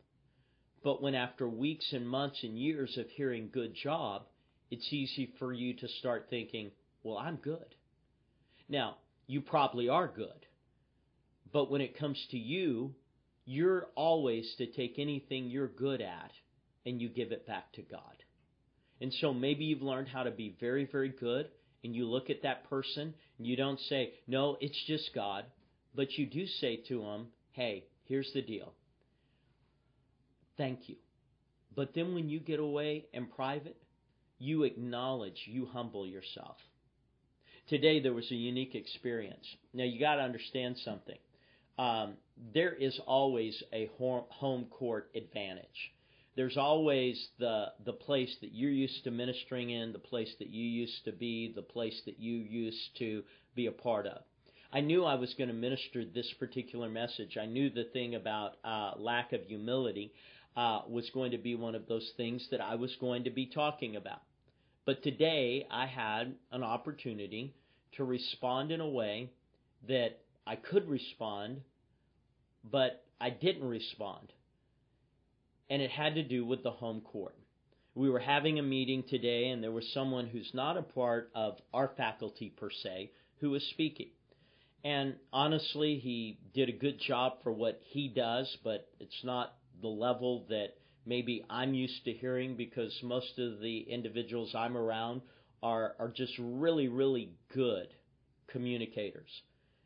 But 0.83 1.03
when 1.03 1.15
after 1.15 1.49
weeks 1.49 1.93
and 1.93 2.09
months 2.09 2.43
and 2.43 2.59
years 2.59 2.97
of 2.99 3.09
hearing 3.11 3.49
good 3.53 3.75
job, 3.75 4.23
it's 4.71 4.93
easy 4.93 5.33
for 5.39 5.53
you 5.53 5.75
to 5.75 5.89
start 5.89 6.27
thinking, 6.29 6.71
well, 7.03 7.17
I'm 7.17 7.37
good. 7.37 7.75
Now, 8.69 8.97
you 9.27 9.41
probably 9.41 9.89
are 9.89 10.09
good. 10.09 10.47
But 11.53 11.71
when 11.71 11.81
it 11.81 11.99
comes 11.99 12.19
to 12.31 12.39
you, 12.39 12.95
you're 13.47 13.87
always 13.95 14.55
to 14.57 14.67
take 14.67 14.99
anything 14.99 15.47
you're 15.47 15.69
good 15.69 16.01
at 16.01 16.33
and 16.87 17.01
you 17.01 17.09
give 17.09 17.33
it 17.33 17.47
back 17.47 17.73
to 17.73 17.83
God. 17.83 18.01
And 19.01 19.13
so 19.21 19.33
maybe 19.33 19.65
you've 19.65 19.83
learned 19.83 20.09
how 20.09 20.23
to 20.23 20.31
be 20.31 20.57
very, 20.61 20.87
very 20.91 21.09
good, 21.09 21.49
and 21.83 21.95
you 21.95 22.07
look 22.07 22.31
at 22.31 22.43
that 22.43 22.69
person 22.69 23.15
and 23.39 23.47
you 23.47 23.57
don't 23.57 23.81
say, 23.81 24.13
no, 24.27 24.57
it's 24.61 24.83
just 24.87 25.15
God, 25.15 25.45
but 25.95 26.13
you 26.13 26.27
do 26.27 26.47
say 26.47 26.83
to 26.89 27.01
them, 27.01 27.29
hey, 27.53 27.85
here's 28.05 28.31
the 28.35 28.43
deal. 28.43 28.73
Thank 30.57 30.89
you. 30.89 30.97
But 31.75 31.95
then 31.95 32.15
when 32.15 32.29
you 32.29 32.41
get 32.41 32.61
away 32.61 33.07
in 33.13 33.27
private, 33.27 33.77
you 34.39 34.65
acknowledge, 34.65 35.41
you 35.47 35.67
humble 35.67 36.07
yourself. 36.07 36.57
Today 37.69 38.01
there 38.01 38.13
was 38.13 38.31
a 38.31 38.37
unique 38.37 38.75
experience. 38.75 39.45
Now 39.73 39.85
you 39.85 39.99
got 39.99 40.17
to 40.17 40.23
understand 40.23 40.77
something. 40.85 41.19
Um, 41.79 42.15
there 42.53 42.73
is 42.73 43.01
always 43.07 43.61
a 43.73 43.91
home 43.99 44.67
court 44.71 45.11
advantage 45.17 45.93
there's 46.37 46.57
always 46.57 47.29
the 47.39 47.67
the 47.85 47.93
place 47.93 48.35
that 48.41 48.53
you're 48.53 48.71
used 48.71 49.05
to 49.05 49.11
ministering 49.11 49.71
in, 49.71 49.93
the 49.93 49.99
place 49.99 50.33
that 50.39 50.49
you 50.49 50.65
used 50.65 51.05
to 51.05 51.13
be, 51.13 51.53
the 51.55 51.63
place 51.63 52.01
that 52.07 52.19
you 52.19 52.37
used 52.37 52.97
to 52.99 53.23
be 53.55 53.67
a 53.67 53.73
part 53.73 54.07
of. 54.07 54.23
I 54.75 54.81
knew 54.81 55.05
I 55.05 55.15
was 55.15 55.33
going 55.35 55.49
to 55.49 55.55
minister 55.55 56.05
this 56.05 56.31
particular 56.39 56.89
message. 56.89 57.39
I 57.41 57.47
knew 57.47 57.71
the 57.71 57.85
thing 57.93 58.17
about 58.17 58.57
uh, 58.65 58.93
lack 58.99 59.33
of 59.33 59.43
humility 59.47 60.13
uh, 60.57 60.81
was 60.89 61.09
going 61.11 61.31
to 61.31 61.39
be 61.39 61.55
one 61.55 61.77
of 61.77 61.87
those 61.87 62.13
things 62.17 62.47
that 62.51 62.61
I 62.61 62.75
was 62.75 62.95
going 63.01 63.25
to 63.25 63.31
be 63.31 63.47
talking 63.47 63.95
about. 63.95 64.23
But 64.85 65.03
today 65.05 65.67
I 65.71 65.87
had 65.87 66.35
an 66.51 66.65
opportunity 66.65 67.55
to 67.97 68.05
respond 68.05 68.73
in 68.73 68.81
a 68.81 68.89
way 68.89 69.31
that 69.89 70.19
I 70.45 70.57
could 70.57 70.89
respond, 70.89 71.61
but 72.69 73.05
I 73.21 73.31
didn't 73.31 73.69
respond 73.69 74.33
and 75.71 75.81
it 75.81 75.91
had 75.91 76.15
to 76.17 76.23
do 76.23 76.45
with 76.45 76.63
the 76.63 76.71
home 76.71 77.01
court. 77.01 77.35
We 77.95 78.11
were 78.11 78.21
having 78.21 78.59
a 78.59 78.63
meeting 78.63 79.05
today, 79.09 79.49
and 79.49 79.63
there 79.63 79.71
was 79.71 79.89
someone 79.93 80.27
who's 80.27 80.51
not 80.53 80.77
a 80.77 80.83
part 80.83 81.31
of 81.35 81.59
our 81.73 81.91
faculty 81.97 82.51
per 82.51 82.71
se 82.71 83.13
who 83.41 83.51
was 83.51 83.63
speaking. 83.71 84.09
And 84.85 85.15
honestly, 85.33 85.99
he 85.99 86.39
did 86.53 86.69
a 86.69 86.73
good 86.73 87.01
job 87.01 87.39
for 87.43 87.51
what 87.51 87.81
he 87.87 88.09
does, 88.09 88.55
but 88.63 88.87
it's 89.01 89.25
not 89.25 89.55
the 89.81 89.89
level 89.89 90.45
that 90.51 90.75
maybe 91.07 91.45
I'm 91.49 91.73
used 91.73 92.05
to 92.05 92.13
hearing 92.13 92.55
because 92.55 92.95
most 93.03 93.39
of 93.39 93.61
the 93.61 93.81
individuals 93.81 94.55
I'm 94.55 94.77
around 94.77 95.23
are, 95.63 95.95
are 95.99 96.13
just 96.15 96.35
really, 96.39 96.89
really 96.89 97.31
good 97.55 97.89
communicators. 98.49 99.31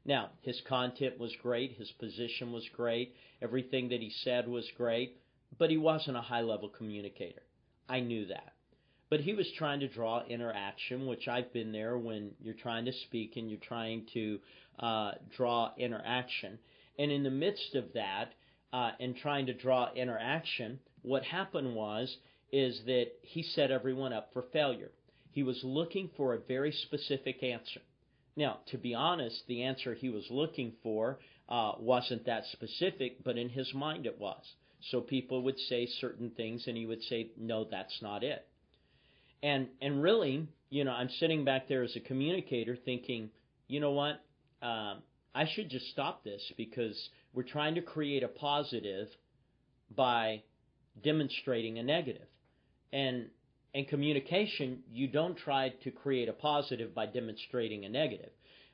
Now, 0.04 0.30
his 0.42 0.60
content 0.68 1.18
was 1.18 1.32
great, 1.42 1.76
his 1.76 1.92
position 1.92 2.52
was 2.52 2.68
great, 2.74 3.14
everything 3.40 3.90
that 3.90 4.00
he 4.00 4.10
said 4.24 4.48
was 4.48 4.68
great, 4.76 5.20
but 5.58 5.70
he 5.70 5.76
wasn't 5.76 6.16
a 6.16 6.22
high 6.22 6.40
level 6.40 6.68
communicator. 6.68 7.42
I 7.88 8.00
knew 8.00 8.26
that. 8.26 8.54
But 9.10 9.20
he 9.20 9.34
was 9.34 9.50
trying 9.56 9.80
to 9.80 9.88
draw 9.88 10.22
interaction, 10.24 11.06
which 11.06 11.28
I've 11.28 11.52
been 11.52 11.72
there 11.72 11.96
when 11.96 12.32
you're 12.40 12.54
trying 12.54 12.84
to 12.84 12.92
speak 12.92 13.36
and 13.36 13.50
you're 13.50 13.58
trying 13.60 14.06
to 14.14 14.38
uh, 14.78 15.12
draw 15.36 15.72
interaction. 15.78 16.58
And 16.98 17.10
in 17.10 17.22
the 17.22 17.30
midst 17.30 17.74
of 17.74 17.92
that, 17.94 18.32
uh, 18.72 18.90
and 19.00 19.16
trying 19.16 19.46
to 19.46 19.54
draw 19.54 19.90
interaction, 19.94 20.78
what 21.02 21.22
happened 21.22 21.74
was 21.74 22.14
is 22.52 22.82
that 22.86 23.06
he 23.22 23.42
set 23.42 23.70
everyone 23.70 24.12
up 24.12 24.30
for 24.32 24.42
failure. 24.52 24.90
He 25.32 25.42
was 25.42 25.60
looking 25.62 26.10
for 26.16 26.34
a 26.34 26.38
very 26.38 26.72
specific 26.72 27.42
answer. 27.42 27.80
Now, 28.36 28.58
to 28.66 28.78
be 28.78 28.94
honest, 28.94 29.42
the 29.46 29.62
answer 29.62 29.94
he 29.94 30.10
was 30.10 30.26
looking 30.30 30.72
for 30.82 31.18
uh, 31.48 31.72
wasn't 31.78 32.26
that 32.26 32.44
specific, 32.52 33.24
but 33.24 33.38
in 33.38 33.48
his 33.48 33.72
mind 33.74 34.06
it 34.06 34.18
was. 34.18 34.42
So 34.90 35.00
people 35.00 35.42
would 35.42 35.58
say 35.58 35.86
certain 35.86 36.30
things, 36.30 36.66
and 36.66 36.76
he 36.76 36.86
would 36.86 37.02
say, 37.02 37.30
"No, 37.36 37.64
that's 37.64 38.00
not 38.00 38.22
it." 38.22 38.46
And 39.42 39.68
and 39.80 40.02
really, 40.02 40.48
you 40.70 40.84
know, 40.84 40.92
I'm 40.92 41.08
sitting 41.20 41.44
back 41.44 41.68
there 41.68 41.82
as 41.82 41.94
a 41.96 42.00
communicator, 42.00 42.76
thinking, 42.76 43.30
you 43.68 43.80
know 43.80 43.92
what, 43.92 44.20
um, 44.62 45.02
I 45.34 45.46
should 45.54 45.70
just 45.70 45.88
stop 45.90 46.24
this 46.24 46.52
because 46.56 47.10
we're 47.32 47.44
trying 47.44 47.76
to 47.76 47.82
create 47.82 48.22
a 48.22 48.28
positive 48.28 49.08
by 49.94 50.42
demonstrating 51.02 51.78
a 51.78 51.82
negative. 51.82 52.26
And 52.92 53.26
in 53.74 53.84
communication, 53.84 54.80
you 54.90 55.08
don't 55.08 55.36
try 55.36 55.70
to 55.84 55.90
create 55.90 56.28
a 56.28 56.32
positive 56.32 56.94
by 56.94 57.06
demonstrating 57.06 57.84
a 57.84 57.88
negative. 57.88 58.30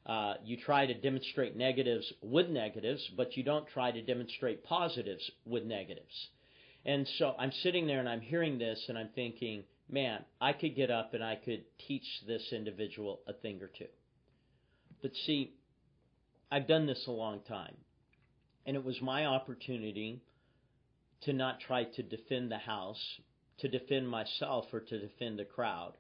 Uh, 0.07 0.35
you 0.45 0.57
try 0.57 0.87
to 0.87 0.95
demonstrate 0.95 1.57
negatives 1.57 2.13
with 2.23 2.49
negatives, 2.49 3.03
but 3.17 3.37
you 3.37 3.43
don't 3.43 3.67
try 3.69 3.91
to 3.91 4.03
demonstrate 4.03 4.63
positives 4.65 5.31
with 5.47 5.65
negatives. 5.65 6.29
And 6.85 7.09
so 7.19 7.35
I'm 7.39 7.53
sitting 7.63 7.87
there 7.87 8.01
and 8.01 8.09
I'm 8.09 8.21
hearing 8.21 8.59
this 8.59 8.85
and 8.89 8.99
I'm 8.99 9.09
thinking, 9.15 9.65
man, 9.89 10.25
I 10.41 10.53
could 10.53 10.75
get 10.77 10.91
up 10.91 11.15
and 11.15 11.23
I 11.23 11.37
could 11.37 11.65
teach 11.87 12.07
this 12.27 12.53
individual 12.53 13.21
a 13.27 13.33
thing 13.33 13.63
or 13.63 13.69
two. 13.69 13.87
But 15.03 15.13
see, 15.27 15.55
I've 16.51 16.67
done 16.67 16.87
this 16.87 17.07
a 17.07 17.13
long 17.13 17.41
time. 17.49 17.77
And 18.67 18.77
it 18.77 18.85
was 18.85 19.01
my 19.03 19.27
opportunity 19.27 20.23
to 21.23 21.33
not 21.33 21.61
try 21.61 21.85
to 21.85 22.03
defend 22.03 22.51
the 22.51 22.59
house, 22.59 23.21
to 23.59 23.69
defend 23.69 24.09
myself, 24.09 24.67
or 24.73 24.81
to 24.81 24.99
defend 24.99 25.39
the 25.39 25.45
crowd. 25.45 25.93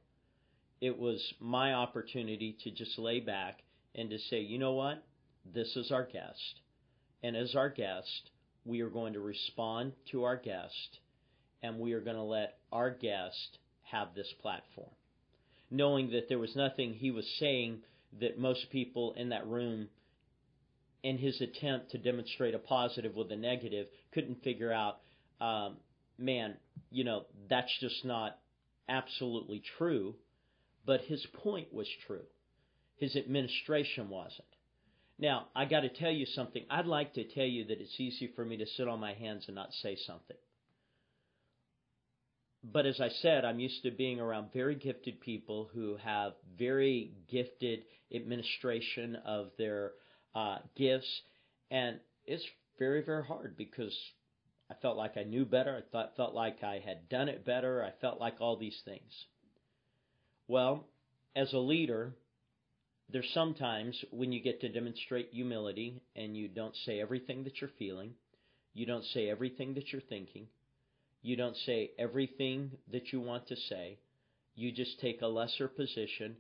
It 0.80 0.98
was 0.98 1.34
my 1.40 1.74
opportunity 1.74 2.56
to 2.64 2.70
just 2.70 2.98
lay 2.98 3.20
back 3.20 3.62
and 3.94 4.10
to 4.10 4.18
say, 4.18 4.40
you 4.40 4.58
know 4.58 4.72
what? 4.72 5.02
This 5.44 5.76
is 5.76 5.90
our 5.90 6.04
guest. 6.04 6.60
And 7.22 7.36
as 7.36 7.54
our 7.54 7.68
guest, 7.68 8.30
we 8.64 8.80
are 8.80 8.90
going 8.90 9.12
to 9.12 9.20
respond 9.20 9.92
to 10.10 10.24
our 10.24 10.36
guest 10.36 10.98
and 11.62 11.78
we 11.78 11.92
are 11.92 12.00
going 12.00 12.16
to 12.16 12.22
let 12.22 12.58
our 12.72 12.90
guest 12.90 13.58
have 13.90 14.08
this 14.14 14.32
platform. 14.40 14.90
Knowing 15.70 16.10
that 16.10 16.28
there 16.28 16.38
was 16.38 16.54
nothing 16.54 16.94
he 16.94 17.10
was 17.10 17.26
saying 17.38 17.78
that 18.20 18.38
most 18.38 18.70
people 18.70 19.14
in 19.16 19.30
that 19.30 19.46
room, 19.46 19.88
in 21.02 21.18
his 21.18 21.40
attempt 21.40 21.90
to 21.90 21.98
demonstrate 21.98 22.54
a 22.54 22.58
positive 22.58 23.14
with 23.14 23.30
a 23.32 23.36
negative, 23.36 23.86
couldn't 24.12 24.42
figure 24.42 24.72
out, 24.72 24.98
um, 25.40 25.76
man, 26.18 26.54
you 26.90 27.04
know, 27.04 27.24
that's 27.48 27.72
just 27.80 28.04
not 28.04 28.38
absolutely 28.88 29.62
true. 29.78 30.14
But 30.86 31.00
his 31.02 31.26
point 31.42 31.72
was 31.72 31.88
true. 32.06 32.24
His 32.96 33.16
administration 33.16 34.08
wasn't. 34.10 34.44
Now, 35.18 35.46
I 35.54 35.64
got 35.64 35.80
to 35.80 35.88
tell 35.88 36.10
you 36.10 36.26
something. 36.26 36.64
I'd 36.68 36.86
like 36.86 37.14
to 37.14 37.24
tell 37.24 37.44
you 37.44 37.64
that 37.66 37.80
it's 37.80 37.98
easy 37.98 38.30
for 38.34 38.44
me 38.44 38.56
to 38.58 38.66
sit 38.66 38.88
on 38.88 39.00
my 39.00 39.14
hands 39.14 39.44
and 39.46 39.54
not 39.54 39.72
say 39.82 39.96
something. 40.06 40.36
But 42.72 42.86
as 42.86 42.98
I 42.98 43.10
said, 43.20 43.44
I'm 43.44 43.60
used 43.60 43.82
to 43.82 43.90
being 43.90 44.20
around 44.20 44.52
very 44.52 44.74
gifted 44.74 45.20
people 45.20 45.68
who 45.74 45.96
have 45.96 46.32
very 46.58 47.12
gifted 47.30 47.84
administration 48.14 49.16
of 49.16 49.50
their 49.58 49.92
uh, 50.34 50.58
gifts. 50.74 51.20
And 51.70 52.00
it's 52.24 52.44
very, 52.78 53.02
very 53.02 53.24
hard 53.24 53.56
because 53.58 53.94
I 54.70 54.74
felt 54.80 54.96
like 54.96 55.18
I 55.18 55.24
knew 55.24 55.44
better. 55.44 55.76
I 55.76 55.90
thought, 55.92 56.16
felt 56.16 56.34
like 56.34 56.64
I 56.64 56.82
had 56.84 57.08
done 57.10 57.28
it 57.28 57.44
better. 57.44 57.84
I 57.84 57.92
felt 58.00 58.18
like 58.18 58.40
all 58.40 58.56
these 58.56 58.80
things. 58.86 59.12
Well, 60.48 60.86
as 61.36 61.52
a 61.52 61.58
leader, 61.58 62.14
there's 63.10 63.30
sometimes 63.34 64.02
when 64.10 64.32
you 64.32 64.42
get 64.42 64.62
to 64.62 64.70
demonstrate 64.70 65.28
humility 65.32 66.00
and 66.16 66.34
you 66.34 66.48
don't 66.48 66.74
say 66.86 67.00
everything 67.00 67.44
that 67.44 67.60
you're 67.60 67.70
feeling, 67.78 68.14
you 68.72 68.86
don't 68.86 69.04
say 69.04 69.28
everything 69.28 69.74
that 69.74 69.92
you're 69.92 70.02
thinking, 70.02 70.46
You 71.24 71.36
don't 71.36 71.56
say 71.56 71.92
everything 71.98 72.72
that 72.92 73.10
you 73.10 73.18
want 73.18 73.48
to 73.48 73.56
say. 73.56 73.96
You 74.56 74.70
just 74.70 75.00
take 75.00 75.22
a 75.22 75.26
lesser 75.26 75.68
position, 75.68 76.36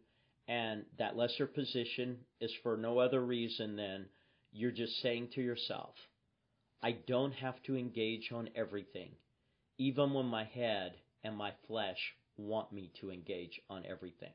and 0.46 0.84
that 0.98 1.16
lesser 1.16 1.46
position 1.46 2.18
is 2.38 2.52
for 2.62 2.76
no 2.76 2.98
other 2.98 3.24
reason 3.24 3.76
than 3.76 4.04
you're 4.52 4.70
just 4.70 5.00
saying 5.00 5.28
to 5.36 5.40
yourself, 5.40 5.94
I 6.82 6.98
don't 7.08 7.32
have 7.32 7.62
to 7.62 7.78
engage 7.78 8.30
on 8.30 8.50
everything, 8.54 9.12
even 9.78 10.12
when 10.12 10.26
my 10.26 10.44
head 10.44 10.92
and 11.22 11.34
my 11.34 11.52
flesh 11.66 12.12
want 12.36 12.70
me 12.70 12.92
to 13.00 13.10
engage 13.10 13.58
on 13.70 13.86
everything. 13.86 14.34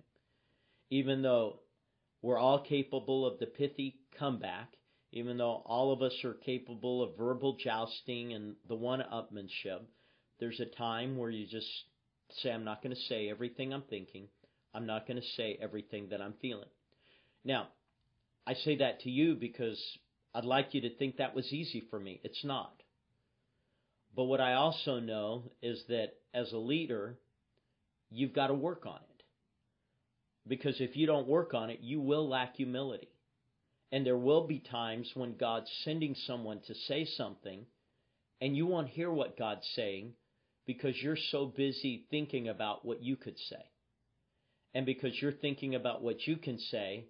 Even 0.90 1.22
though 1.22 1.60
we're 2.24 2.40
all 2.40 2.60
capable 2.60 3.24
of 3.24 3.38
the 3.38 3.46
pithy 3.46 3.98
comeback, 4.18 4.70
even 5.12 5.38
though 5.38 5.62
all 5.68 5.94
of 5.94 6.02
us 6.02 6.24
are 6.24 6.34
capable 6.34 7.04
of 7.04 7.16
verbal 7.20 7.56
jousting 7.64 8.34
and 8.34 8.56
the 8.68 8.74
one 8.74 9.04
upmanship, 9.14 9.82
there's 10.40 10.60
a 10.60 10.66
time 10.66 11.18
where 11.18 11.30
you 11.30 11.46
just 11.48 11.68
say, 12.42 12.52
I'm 12.52 12.64
not 12.64 12.82
going 12.82 12.96
to 12.96 13.02
say 13.04 13.30
everything 13.30 13.74
I'm 13.74 13.84
thinking. 13.90 14.28
I'm 14.74 14.86
not 14.86 15.08
going 15.08 15.20
to 15.20 15.28
say 15.36 15.58
everything 15.62 16.10
that 16.10 16.22
I'm 16.22 16.34
feeling. 16.42 16.70
Now, 17.44 17.68
I 18.46 18.54
say 18.54 18.78
that 18.78 19.02
to 19.02 19.10
you 19.10 19.36
because 19.36 19.80
I'd 20.34 20.46
like 20.46 20.74
you 20.74 20.82
to 20.82 20.96
think 20.96 21.18
that 21.18 21.36
was 21.36 21.52
easy 21.52 21.84
for 21.90 22.00
me. 22.00 22.20
It's 22.24 22.44
not. 22.44 22.74
But 24.16 24.26
what 24.26 24.42
I 24.42 24.54
also 24.54 25.00
know 25.00 25.44
is 25.62 25.84
that 25.88 26.14
as 26.34 26.52
a 26.52 26.58
leader, 26.58 27.18
you've 28.12 28.34
got 28.34 28.48
to 28.48 28.54
work 28.54 28.86
on 28.86 28.98
it. 28.98 29.24
Because 30.48 30.80
if 30.80 30.96
you 30.96 31.06
don't 31.06 31.28
work 31.28 31.54
on 31.54 31.70
it, 31.70 31.80
you 31.82 32.00
will 32.00 32.28
lack 32.28 32.56
humility. 32.56 33.10
And 33.92 34.06
there 34.06 34.18
will 34.18 34.48
be 34.48 34.60
times 34.60 35.12
when 35.16 35.36
God's 35.38 35.70
sending 35.84 36.16
someone 36.28 36.60
to 36.68 36.76
say 36.88 37.06
something, 37.06 37.66
and 38.42 38.56
you 38.56 38.66
won't 38.68 38.90
hear 38.90 39.12
what 39.12 39.38
God's 39.38 39.68
saying 39.76 40.14
because 40.70 41.02
you're 41.02 41.18
so 41.32 41.48
busy 41.48 42.06
thinking 42.12 42.48
about 42.48 42.86
what 42.86 43.02
you 43.02 43.16
could 43.16 43.40
say. 43.50 43.66
And 44.76 44.86
because 44.86 45.20
you're 45.20 45.32
thinking 45.32 45.74
about 45.74 46.04
what 46.04 46.28
you 46.28 46.38
can 46.38 46.60
say, 46.60 47.06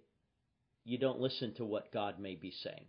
you 0.86 0.96
don't 0.96 1.20
listen 1.20 1.52
to 1.56 1.66
what 1.66 1.92
God 1.92 2.18
may 2.18 2.36
be 2.36 2.54
saying. 2.64 2.86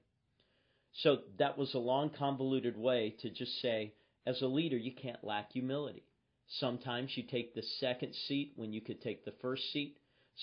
So 1.03 1.17
that 1.39 1.57
was 1.57 1.73
a 1.73 1.77
long, 1.77 2.09
convoluted 2.17 2.77
way 2.77 3.17
to 3.19 3.29
just 3.29 3.61
say, 3.61 3.95
as 4.25 4.41
a 4.41 4.47
leader, 4.47 4.77
you 4.77 4.93
can't 4.93 5.21
lack 5.25 5.51
humility. 5.51 6.03
Sometimes 6.59 7.11
you 7.15 7.23
take 7.23 7.53
the 7.53 7.63
second 7.81 8.15
seat 8.29 8.53
when 8.55 8.71
you 8.71 8.79
could 8.79 9.01
take 9.01 9.25
the 9.25 9.33
first 9.41 9.63
seat. 9.73 9.97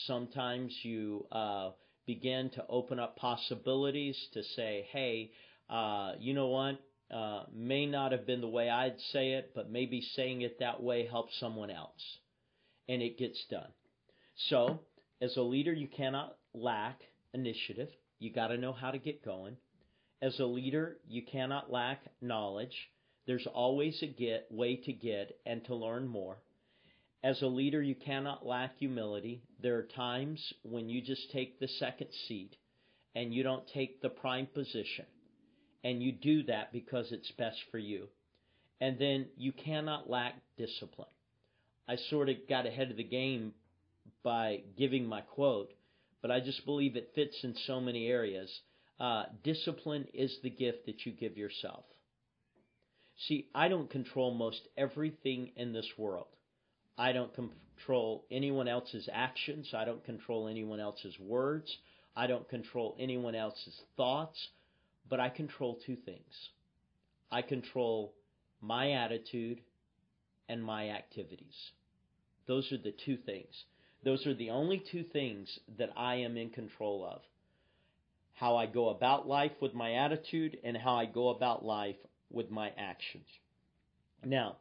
Sometimes 0.06 0.75
you 0.82 1.25
uh, 1.32 1.70
begin 2.06 2.50
to 2.50 2.66
open 2.68 2.99
up 2.99 3.16
possibilities 3.16 4.18
to 4.35 4.42
say, 4.42 4.87
hey, 4.92 5.30
uh, 5.70 6.12
you 6.20 6.35
know 6.35 6.49
what? 6.49 6.78
Uh, 7.10 7.44
may 7.54 7.86
not 7.86 8.12
have 8.12 8.26
been 8.26 8.40
the 8.40 8.48
way 8.48 8.68
I'd 8.68 9.00
say 9.12 9.32
it, 9.32 9.52
but 9.54 9.70
maybe 9.70 10.02
saying 10.14 10.42
it 10.42 10.58
that 10.58 10.82
way 10.82 11.06
helps 11.06 11.38
someone 11.40 11.70
else. 11.70 12.18
And 12.88 13.02
it 13.02 13.18
gets 13.18 13.42
done. 13.50 13.70
So, 14.48 14.80
as 15.20 15.36
a 15.36 15.42
leader, 15.42 15.72
you 15.72 15.88
cannot 15.88 16.36
lack 16.54 17.00
initiative. 17.32 17.88
You 18.18 18.32
got 18.32 18.48
to 18.48 18.58
know 18.58 18.72
how 18.72 18.90
to 18.90 18.98
get 18.98 19.24
going. 19.24 19.56
As 20.20 20.38
a 20.38 20.44
leader, 20.44 20.98
you 21.08 21.22
cannot 21.22 21.70
lack 21.72 22.02
knowledge. 22.20 22.90
There's 23.26 23.46
always 23.46 24.02
a 24.02 24.06
get 24.06 24.46
way 24.50 24.76
to 24.76 24.92
get 24.92 25.38
and 25.46 25.64
to 25.66 25.74
learn 25.74 26.08
more. 26.08 26.38
As 27.22 27.40
a 27.42 27.46
leader, 27.46 27.82
you 27.82 27.94
cannot 27.94 28.46
lack 28.46 28.76
humility. 28.78 29.42
There 29.60 29.76
are 29.78 29.82
times 29.82 30.52
when 30.62 30.88
you 30.88 31.00
just 31.02 31.30
take 31.32 31.58
the 31.58 31.68
second 31.68 32.08
seat 32.26 32.56
and 33.14 33.34
you 33.34 33.42
don't 33.42 33.66
take 33.74 34.00
the 34.00 34.08
prime 34.08 34.46
position. 34.46 35.06
And 35.85 36.02
you 36.02 36.12
do 36.12 36.42
that 36.44 36.73
because 36.73 37.12
it's 37.12 37.30
best 37.32 37.58
for 37.70 37.78
you. 37.78 38.08
And 38.80 38.99
then 38.99 39.26
you 39.37 39.52
cannot 39.52 40.11
lack 40.11 40.35
discipline. 40.56 41.08
I 41.88 41.97
sort 42.11 42.28
of 42.28 42.37
got 42.49 42.66
ahead 42.66 42.90
of 42.90 42.97
the 42.97 43.04
game 43.04 43.54
by 44.23 44.62
giving 44.76 45.06
my 45.06 45.23
quote, 45.23 45.73
but 46.21 46.30
I 46.30 46.41
just 46.41 46.64
believe 46.67 46.97
it 46.97 47.12
fits 47.14 47.36
in 47.43 47.54
so 47.67 47.80
many 47.80 48.06
areas. 48.08 48.50
Uh, 49.00 49.25
discipline 49.45 50.06
is 50.12 50.36
the 50.43 50.50
gift 50.50 50.86
that 50.86 51.06
you 51.06 51.12
give 51.12 51.36
yourself. 51.36 51.84
See, 53.26 53.49
I 53.54 53.69
don't 53.69 53.91
control 53.91 54.34
most 54.34 54.60
everything 54.76 55.50
in 55.56 55.73
this 55.73 55.88
world. 55.97 56.26
I 56.97 57.12
don't 57.12 57.32
control 57.34 58.25
anyone 58.30 58.69
else's 58.69 59.08
actions. 59.12 59.73
I 59.75 59.84
don't 59.84 60.04
control 60.04 60.49
anyone 60.49 60.80
else's 60.80 61.19
words. 61.19 61.75
I 62.17 62.26
don't 62.26 62.49
control 62.49 62.97
anyone 62.99 63.34
else's 63.34 63.80
thoughts. 63.97 64.49
But 65.08 65.21
I 65.21 65.28
control 65.28 65.78
two 65.86 65.97
things 65.97 66.34
I 67.30 67.42
control 67.42 68.14
my 68.60 68.92
attitude 68.92 69.60
and 70.49 70.62
my 70.64 70.90
activities. 70.90 71.54
Those 72.47 72.73
are 72.73 72.78
the 72.78 72.94
two 73.04 73.18
things. 73.18 73.64
Those 74.04 74.26
are 74.26 74.34
the 74.34 74.50
only 74.50 74.82
two 74.90 75.04
things 75.04 75.58
that 75.78 75.90
I 75.97 76.16
am 76.16 76.36
in 76.36 76.50
control 76.50 77.04
of 77.04 77.21
how 78.34 78.56
I 78.56 78.66
go 78.66 78.88
about 78.88 79.26
life 79.26 79.52
with 79.60 79.75
my 79.75 79.94
attitude 79.94 80.56
and 80.62 80.76
how 80.76 80.94
I 80.94 81.06
go 81.06 81.30
about 81.30 81.64
life 81.64 81.97
with 82.30 82.50
my 82.50 82.71
actions. 82.78 83.26
Now, 84.25 84.56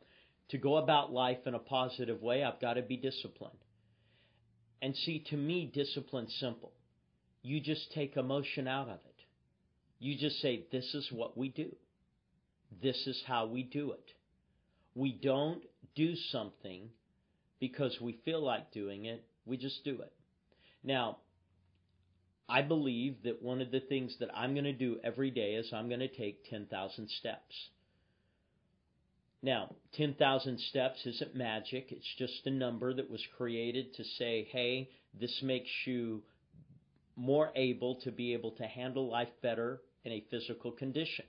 to 0.50 0.58
go 0.58 0.78
about 0.78 1.14
life 1.14 1.46
in 1.46 1.54
a 1.54 1.60
positive 1.60 2.22
way, 2.22 2.44
I've 2.44 2.60
got 2.60 2.74
to 2.74 2.82
be 2.82 2.98
disciplined. 2.98 3.58
And 4.82 4.96
see, 4.96 5.24
to 5.30 5.38
me, 5.38 5.72
discipline's 5.72 6.36
simple. 6.40 6.72
You 7.44 7.60
just 7.62 7.92
take 7.94 8.18
emotion 8.18 8.68
out 8.68 8.88
of 8.90 8.96
it. 8.96 9.07
You 10.00 10.18
just 10.18 10.40
say, 10.42 10.66
this 10.72 10.94
is 10.94 11.10
what 11.12 11.38
we 11.38 11.50
do. 11.50 11.76
This 12.82 13.08
is 13.08 13.22
how 13.26 13.48
we 13.48 13.64
do 13.64 13.92
it. 13.92 14.12
We 14.94 15.12
don't 15.12 15.62
do 15.96 16.16
something 16.32 16.90
because 17.60 17.98
we 18.02 18.20
feel 18.26 18.44
like 18.44 18.72
doing 18.72 19.06
it. 19.06 19.24
We 19.46 19.58
just 19.58 19.84
do 19.84 20.02
it. 20.02 20.14
Now, 20.84 21.18
I 22.50 22.62
believe 22.62 23.24
that 23.24 23.42
one 23.42 23.62
of 23.62 23.72
the 23.72 23.80
things 23.80 24.16
that 24.20 24.30
I'm 24.36 24.54
going 24.54 24.66
to 24.66 24.74
do 24.74 25.00
every 25.04 25.32
day 25.32 25.56
is 25.56 25.72
I'm 25.74 25.88
going 25.88 26.00
to 26.00 26.08
take 26.08 26.50
10,000 26.50 27.10
steps. 27.10 27.70
Now, 29.42 29.76
10,000 29.94 30.60
steps 30.60 31.06
isn't 31.06 31.36
magic. 31.36 31.92
It's 31.92 32.16
just 32.18 32.46
a 32.46 32.52
number 32.52 32.94
that 32.94 33.10
was 33.10 33.22
created 33.38 33.94
to 33.96 34.04
say, 34.18 34.48
hey, 34.52 34.90
this 35.20 35.42
makes 35.44 35.70
you 35.86 36.24
more 37.16 37.52
able 37.56 37.96
to 38.02 38.12
be 38.12 38.34
able 38.34 38.52
to 38.52 38.64
handle 38.64 39.10
life 39.10 39.30
better 39.42 39.82
in 40.08 40.14
a 40.14 40.26
physical 40.32 40.72
condition. 40.72 41.26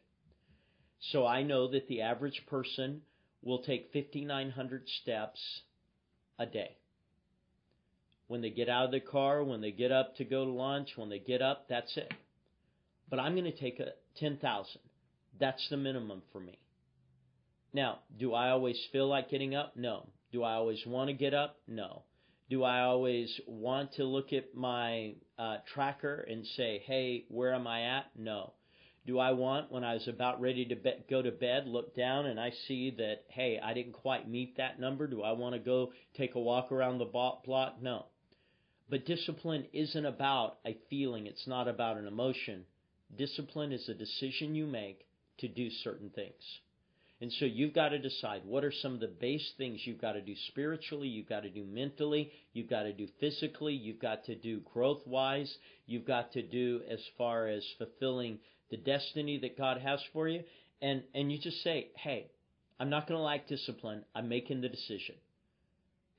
So 1.13 1.27
I 1.27 1.43
know 1.43 1.71
that 1.73 1.87
the 1.89 2.01
average 2.01 2.45
person 2.49 3.03
will 3.43 3.63
take 3.63 3.93
5,900 3.93 4.89
steps 4.89 5.41
a 6.39 6.47
day 6.47 6.79
when 8.29 8.43
they 8.43 8.51
get 8.51 8.69
out 8.69 8.85
of 8.85 8.91
the 8.93 9.01
car, 9.01 9.43
when 9.43 9.61
they 9.61 9.73
get 9.73 9.91
up 9.91 10.15
to 10.17 10.25
go 10.25 10.45
to 10.45 10.51
lunch, 10.51 10.91
when 10.97 11.09
they 11.09 11.19
get 11.19 11.43
up, 11.43 11.67
that's 11.69 11.97
it. 11.97 12.13
But 13.11 13.19
I'm 13.19 13.33
going 13.33 13.51
to 13.51 13.59
take 13.59 13.81
a 13.81 13.93
10,000. 14.19 14.81
That's 15.41 15.67
the 15.71 15.77
minimum 15.79 16.23
for 16.31 16.41
me. 16.41 16.59
Now, 17.73 18.01
do 18.19 18.35
I 18.35 18.51
always 18.51 18.79
feel 18.93 19.09
like 19.09 19.31
getting 19.31 19.55
up? 19.55 19.77
No. 19.77 20.07
Do 20.31 20.43
I 20.43 20.55
always 20.55 20.85
want 20.87 21.09
to 21.09 21.15
get 21.15 21.33
up? 21.33 21.57
No. 21.67 22.03
Do 22.51 22.65
I 22.65 22.83
always 22.83 23.41
want 23.47 23.95
to 23.95 24.05
look 24.05 24.33
at 24.33 24.55
my 24.55 25.15
uh, 25.39 25.59
tracker 25.73 26.27
and 26.29 26.47
say, 26.57 26.83
hey, 26.87 27.25
where 27.29 27.55
am 27.55 27.67
I 27.67 27.83
at? 27.83 28.07
No. 28.17 28.53
Do 29.09 29.19
I 29.19 29.33
want, 29.33 29.73
when 29.73 29.85
I 29.85 29.95
was 29.95 30.07
about 30.07 30.39
ready 30.39 30.67
to 30.67 30.77
be- 30.77 31.03
go 31.09 31.23
to 31.23 31.31
bed, 31.31 31.67
look 31.67 31.97
down 31.97 32.27
and 32.27 32.39
I 32.39 32.51
see 32.51 32.91
that, 32.91 33.25
hey, 33.29 33.59
I 33.59 33.73
didn't 33.73 33.95
quite 33.95 34.29
meet 34.29 34.59
that 34.59 34.79
number? 34.79 35.07
Do 35.07 35.23
I 35.23 35.33
want 35.33 35.55
to 35.55 35.59
go 35.59 35.95
take 36.19 36.35
a 36.35 36.39
walk 36.39 36.71
around 36.71 36.99
the 36.99 37.07
block? 37.07 37.81
No. 37.81 38.05
But 38.91 39.07
discipline 39.07 39.67
isn't 39.73 40.05
about 40.05 40.59
a 40.67 40.77
feeling, 40.91 41.27
it's 41.27 41.47
not 41.47 41.69
about 41.69 41.97
an 41.97 42.07
emotion. 42.07 42.67
Discipline 43.17 43.73
is 43.73 43.89
a 43.89 43.95
decision 43.95 44.55
you 44.55 44.67
make 44.67 45.07
to 45.39 45.49
do 45.49 45.71
certain 45.71 46.11
things. 46.11 46.61
And 47.23 47.33
so 47.33 47.47
you've 47.47 47.73
got 47.73 47.89
to 47.89 47.99
decide 47.99 48.43
what 48.45 48.63
are 48.63 48.73
some 48.73 48.93
of 48.93 49.01
the 49.01 49.09
base 49.09 49.53
things 49.57 49.81
you've 49.87 50.03
got 50.03 50.13
to 50.13 50.21
do 50.21 50.35
spiritually, 50.49 51.09
you've 51.09 51.31
got 51.31 51.45
to 51.45 51.51
do 51.51 51.65
mentally, 51.65 52.31
you've 52.53 52.69
got 52.69 52.83
to 52.83 52.93
do 52.93 53.09
physically, 53.21 53.73
you've 53.73 54.01
got 54.01 54.27
to 54.27 54.35
do 54.35 54.61
growth 54.71 55.07
wise, 55.07 55.57
you've 55.87 56.05
got 56.05 56.31
to 56.33 56.43
do 56.43 56.83
as 56.91 57.01
far 57.17 57.49
as 57.49 57.65
fulfilling 57.79 58.39
the 58.71 58.77
destiny 58.77 59.39
that 59.39 59.59
God 59.59 59.79
has 59.81 60.01
for 60.13 60.29
you. 60.29 60.43
And, 60.81 61.03
and 61.15 61.33
you 61.33 61.39
just 61.39 61.63
say, 61.63 61.89
hey, 61.97 62.31
I'm 62.79 62.91
not 62.91 63.09
going 63.09 63.19
to 63.19 63.25
lack 63.25 63.49
discipline. 63.49 64.05
I'm 64.15 64.29
making 64.29 64.61
the 64.61 64.69
decision. 64.69 65.17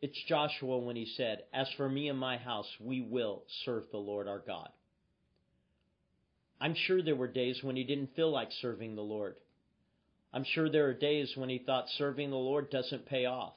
It's 0.01 0.21
Joshua 0.27 0.77
when 0.77 0.95
he 0.95 1.05
said, 1.17 1.43
As 1.53 1.67
for 1.75 1.89
me 1.89 2.07
and 2.07 2.17
my 2.17 2.37
house, 2.37 2.69
we 2.79 3.01
will 3.01 3.43
serve 3.65 3.83
the 3.91 3.97
Lord 3.97 4.27
our 4.27 4.39
God. 4.39 4.69
I'm 6.61 6.75
sure 6.75 7.01
there 7.01 7.15
were 7.15 7.27
days 7.27 7.59
when 7.61 7.75
he 7.75 7.83
didn't 7.83 8.15
feel 8.15 8.31
like 8.31 8.49
serving 8.61 8.95
the 8.95 9.01
Lord. 9.01 9.35
I'm 10.33 10.43
sure 10.43 10.69
there 10.69 10.87
are 10.87 10.93
days 10.93 11.31
when 11.35 11.49
he 11.49 11.59
thought 11.59 11.85
serving 11.97 12.29
the 12.29 12.35
Lord 12.35 12.69
doesn't 12.69 13.07
pay 13.07 13.25
off. 13.25 13.53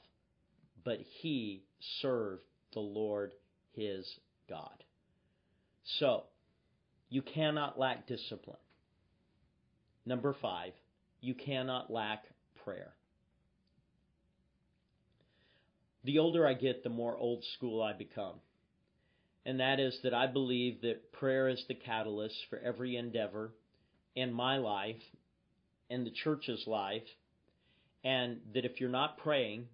But 0.84 0.98
he 1.20 1.64
served 2.00 2.42
the 2.72 2.80
Lord 2.80 3.32
his 3.72 4.06
God. 4.48 4.84
So, 5.98 6.24
you 7.08 7.22
cannot 7.22 7.78
lack 7.78 8.06
discipline. 8.06 8.56
Number 10.04 10.34
five, 10.40 10.72
you 11.20 11.34
cannot 11.34 11.90
lack 11.90 12.24
prayer. 12.64 12.92
the 16.04 16.18
older 16.18 16.46
I 16.46 16.54
get, 16.54 16.82
the 16.82 16.90
more 16.90 17.16
old 17.16 17.44
school 17.56 17.82
I 17.82 17.92
become. 17.92 18.34
And 19.44 19.60
that 19.60 19.80
is 19.80 19.96
that 20.02 20.14
I 20.14 20.26
believe 20.26 20.82
that 20.82 21.12
prayer 21.12 21.48
is 21.48 21.62
the 21.68 21.74
catalyst 21.74 22.36
for 22.48 22.58
every 22.58 22.96
endeavor 22.96 23.52
in 24.14 24.32
my 24.32 24.58
life 24.58 25.02
and 25.90 26.06
the 26.06 26.12
church's 26.24 26.64
life. 26.66 27.02
And 28.04 28.38
that 28.54 28.64
if 28.64 28.80
you're 28.80 28.90
not 28.90 29.18
praying, 29.18 29.66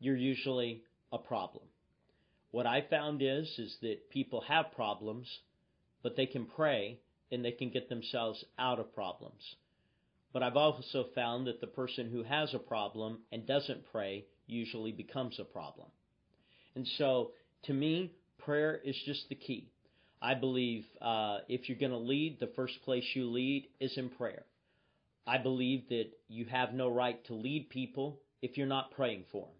you're 0.00 0.16
usually 0.16 0.82
a 1.12 1.18
problem. 1.18 1.64
What 2.50 2.66
I 2.66 2.84
found 2.88 3.22
is, 3.22 3.48
is 3.58 3.76
that 3.82 4.10
people 4.10 4.42
have 4.42 4.72
problems, 4.74 5.26
but 6.02 6.16
they 6.16 6.26
can 6.26 6.46
pray 6.46 6.98
and 7.32 7.44
they 7.44 7.52
can 7.52 7.70
get 7.70 7.88
themselves 7.88 8.44
out 8.58 8.78
of 8.78 8.94
problems. 8.94 9.42
But 10.32 10.42
I've 10.42 10.56
also 10.56 11.06
found 11.14 11.46
that 11.46 11.60
the 11.60 11.66
person 11.66 12.10
who 12.10 12.22
has 12.22 12.54
a 12.54 12.58
problem 12.58 13.18
and 13.32 13.46
doesn't 13.46 13.90
pray 13.90 14.24
usually 14.46 14.92
becomes 14.92 15.38
a 15.38 15.44
problem. 15.44 15.88
And 16.74 16.86
so, 16.98 17.32
to 17.64 17.74
me, 17.74 18.12
prayer 18.38 18.80
is 18.84 18.96
just 19.04 19.28
the 19.28 19.34
key. 19.34 19.70
I 20.20 20.34
believe 20.34 20.84
uh, 21.00 21.38
if 21.48 21.68
you're 21.68 21.78
going 21.78 21.92
to 21.92 21.98
lead, 21.98 22.38
the 22.38 22.52
first 22.54 22.74
place 22.84 23.04
you 23.14 23.30
lead 23.30 23.68
is 23.80 23.96
in 23.96 24.08
prayer. 24.08 24.44
I 25.26 25.38
believe 25.38 25.88
that 25.88 26.10
you 26.28 26.46
have 26.46 26.72
no 26.72 26.88
right 26.88 27.22
to 27.26 27.34
lead 27.34 27.70
people 27.70 28.20
if 28.40 28.56
you're 28.56 28.66
not 28.66 28.92
praying 28.92 29.24
for 29.30 29.46
them. 29.46 29.54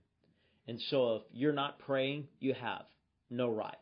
And 0.68 0.80
so 0.90 1.16
if 1.16 1.22
you're 1.32 1.52
not 1.52 1.78
praying, 1.80 2.28
you 2.40 2.54
have 2.54 2.85
no 3.30 3.50
right. 3.50 3.74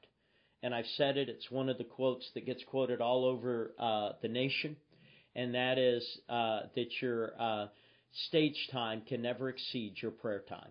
And 0.62 0.75
I've 0.75 0.87
said 0.96 1.16
it, 1.16 1.29
it's 1.29 1.51
one 1.51 1.68
of 1.68 1.79
the 1.79 1.85
quotes 1.85 2.29
that 2.35 2.44
gets 2.44 2.62
quoted 2.64 3.01
all 3.01 3.25
over 3.25 3.73
uh, 3.79 4.11
the 4.20 4.29
nation, 4.29 4.77
and 5.35 5.55
that 5.55 5.79
is 5.79 6.07
uh, 6.29 6.62
that 6.75 6.88
your 7.01 7.33
uh, 7.40 7.66
stage 8.29 8.68
time 8.70 9.03
can 9.09 9.23
never 9.23 9.49
exceed 9.49 9.94
your 10.03 10.11
prayer 10.11 10.42
time. 10.49 10.70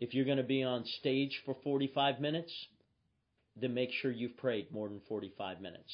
If 0.00 0.12
you're 0.12 0.26
going 0.26 0.38
to 0.38 0.42
be 0.42 0.62
on 0.62 0.84
stage 1.00 1.40
for 1.46 1.56
45 1.64 2.20
minutes, 2.20 2.52
then 3.56 3.72
make 3.72 3.90
sure 4.02 4.10
you've 4.10 4.36
prayed 4.36 4.70
more 4.72 4.88
than 4.88 5.00
45 5.08 5.60
minutes. 5.60 5.92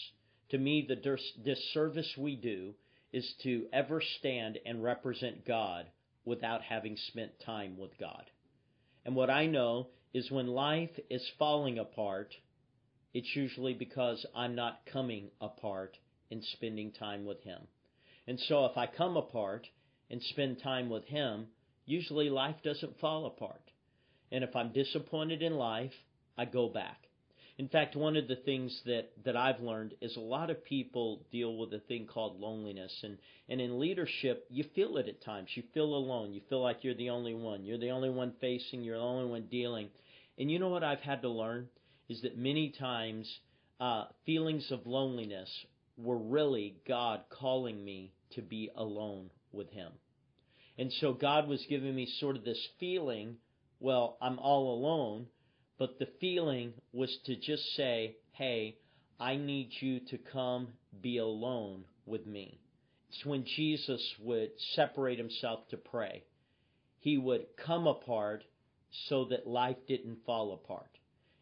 To 0.50 0.58
me, 0.58 0.86
the 0.88 1.18
disservice 1.44 2.12
we 2.18 2.34
do 2.34 2.74
is 3.12 3.34
to 3.42 3.66
ever 3.72 4.02
stand 4.18 4.58
and 4.66 4.82
represent 4.82 5.46
God 5.46 5.86
without 6.24 6.62
having 6.62 6.96
spent 7.08 7.32
time 7.44 7.76
with 7.78 7.90
God. 7.98 8.24
And 9.04 9.14
what 9.14 9.30
I 9.30 9.46
know 9.46 9.88
is 10.12 10.30
when 10.30 10.48
life 10.48 10.90
is 11.08 11.24
falling 11.38 11.78
apart, 11.78 12.34
it's 13.12 13.34
usually 13.34 13.74
because 13.74 14.24
I'm 14.34 14.54
not 14.54 14.80
coming 14.92 15.30
apart 15.40 15.96
and 16.30 16.42
spending 16.52 16.92
time 16.92 17.24
with 17.24 17.42
Him. 17.42 17.60
And 18.26 18.38
so 18.40 18.66
if 18.66 18.76
I 18.76 18.86
come 18.86 19.16
apart 19.16 19.66
and 20.10 20.22
spend 20.22 20.62
time 20.62 20.88
with 20.88 21.04
Him, 21.04 21.46
usually 21.86 22.30
life 22.30 22.56
doesn't 22.62 23.00
fall 23.00 23.26
apart. 23.26 23.62
And 24.30 24.44
if 24.44 24.54
I'm 24.54 24.72
disappointed 24.72 25.42
in 25.42 25.54
life, 25.54 25.92
I 26.38 26.44
go 26.44 26.68
back. 26.68 26.98
In 27.58 27.68
fact, 27.68 27.94
one 27.94 28.16
of 28.16 28.26
the 28.26 28.36
things 28.36 28.80
that, 28.86 29.10
that 29.24 29.36
I've 29.36 29.60
learned 29.60 29.94
is 30.00 30.16
a 30.16 30.20
lot 30.20 30.48
of 30.48 30.64
people 30.64 31.20
deal 31.30 31.58
with 31.58 31.74
a 31.74 31.80
thing 31.80 32.06
called 32.06 32.40
loneliness. 32.40 32.92
And, 33.02 33.18
and 33.50 33.60
in 33.60 33.78
leadership, 33.78 34.46
you 34.48 34.64
feel 34.74 34.96
it 34.96 35.08
at 35.08 35.22
times. 35.22 35.50
You 35.54 35.64
feel 35.74 35.94
alone. 35.94 36.32
You 36.32 36.40
feel 36.48 36.62
like 36.62 36.78
you're 36.82 36.94
the 36.94 37.10
only 37.10 37.34
one. 37.34 37.64
You're 37.64 37.76
the 37.76 37.90
only 37.90 38.08
one 38.08 38.32
facing. 38.40 38.82
You're 38.82 38.96
the 38.96 39.04
only 39.04 39.30
one 39.30 39.46
dealing. 39.50 39.90
And 40.38 40.50
you 40.50 40.58
know 40.58 40.70
what 40.70 40.84
I've 40.84 41.00
had 41.00 41.20
to 41.20 41.28
learn? 41.28 41.68
Is 42.10 42.20
that 42.22 42.36
many 42.36 42.74
times 42.78 43.26
uh, 43.80 44.04
feelings 44.26 44.70
of 44.70 44.86
loneliness 44.86 45.48
were 45.96 46.18
really 46.18 46.76
God 46.86 47.22
calling 47.30 47.82
me 47.82 48.12
to 48.34 48.42
be 48.42 48.70
alone 48.76 49.30
with 49.50 49.70
Him. 49.70 49.92
And 50.78 50.92
so 51.00 51.14
God 51.14 51.48
was 51.48 51.64
giving 51.70 51.94
me 51.94 52.06
sort 52.20 52.36
of 52.36 52.44
this 52.44 52.68
feeling, 52.78 53.36
well, 53.80 54.18
I'm 54.20 54.38
all 54.38 54.74
alone 54.74 55.26
but 55.80 55.98
the 55.98 56.08
feeling 56.20 56.74
was 56.92 57.10
to 57.24 57.34
just 57.36 57.62
say, 57.74 58.16
hey, 58.32 58.76
I 59.18 59.36
need 59.36 59.70
you 59.80 60.00
to 60.10 60.18
come 60.18 60.68
be 61.00 61.16
alone 61.16 61.84
with 62.04 62.26
me. 62.26 62.60
It's 63.08 63.24
when 63.24 63.46
Jesus 63.46 64.14
would 64.20 64.50
separate 64.74 65.16
himself 65.16 65.60
to 65.70 65.78
pray. 65.78 66.22
He 66.98 67.16
would 67.16 67.46
come 67.64 67.86
apart 67.86 68.44
so 69.08 69.24
that 69.30 69.46
life 69.46 69.78
didn't 69.88 70.18
fall 70.26 70.52
apart. 70.52 70.90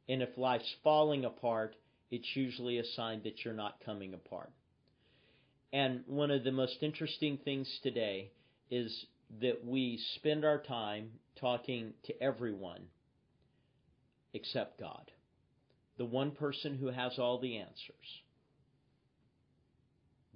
And 0.09 0.23
if 0.23 0.37
life's 0.37 0.75
falling 0.83 1.25
apart, 1.25 1.77
it's 2.11 2.29
usually 2.35 2.79
a 2.79 2.85
sign 2.85 3.23
that 3.25 3.45
you're 3.45 3.55
not 3.55 3.85
coming 3.85 4.15
apart. 4.15 4.51
And 5.73 6.03
one 6.07 6.31
of 6.31 6.45
the 6.45 6.53
most 6.53 6.79
interesting 6.83 7.39
things 7.45 7.69
today 7.83 8.31
is 8.71 9.07
that 9.43 9.65
we 9.65 10.01
spend 10.17 10.45
our 10.45 10.59
time 10.59 11.11
talking 11.39 11.93
to 12.05 12.23
everyone 12.23 12.81
except 14.33 14.81
God, 14.81 15.11
the 15.99 16.05
one 16.05 16.31
person 16.31 16.77
who 16.77 16.87
has 16.87 17.19
all 17.19 17.39
the 17.39 17.59
answers. 17.59 18.23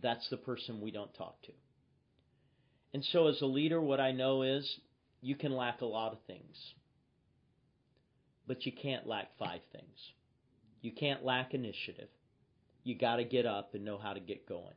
That's 0.02 0.28
the 0.30 0.36
person 0.36 0.80
we 0.80 0.90
don't 0.90 1.14
talk 1.14 1.40
to. 1.42 1.52
And 2.92 3.04
so, 3.04 3.28
as 3.28 3.40
a 3.40 3.46
leader, 3.46 3.80
what 3.80 4.00
I 4.00 4.12
know 4.12 4.42
is 4.42 4.78
you 5.22 5.36
can 5.36 5.52
lack 5.52 5.80
a 5.80 5.86
lot 5.86 6.12
of 6.12 6.18
things, 6.26 6.56
but 8.46 8.66
you 8.66 8.72
can't 8.72 9.06
lack 9.06 9.36
five 9.38 9.60
things. 9.72 10.12
You 10.80 10.92
can't 10.92 11.24
lack 11.24 11.54
initiative. 11.54 12.08
You 12.84 12.96
got 12.96 13.16
to 13.16 13.24
get 13.24 13.46
up 13.46 13.74
and 13.74 13.84
know 13.84 13.98
how 13.98 14.12
to 14.12 14.20
get 14.20 14.48
going. 14.48 14.74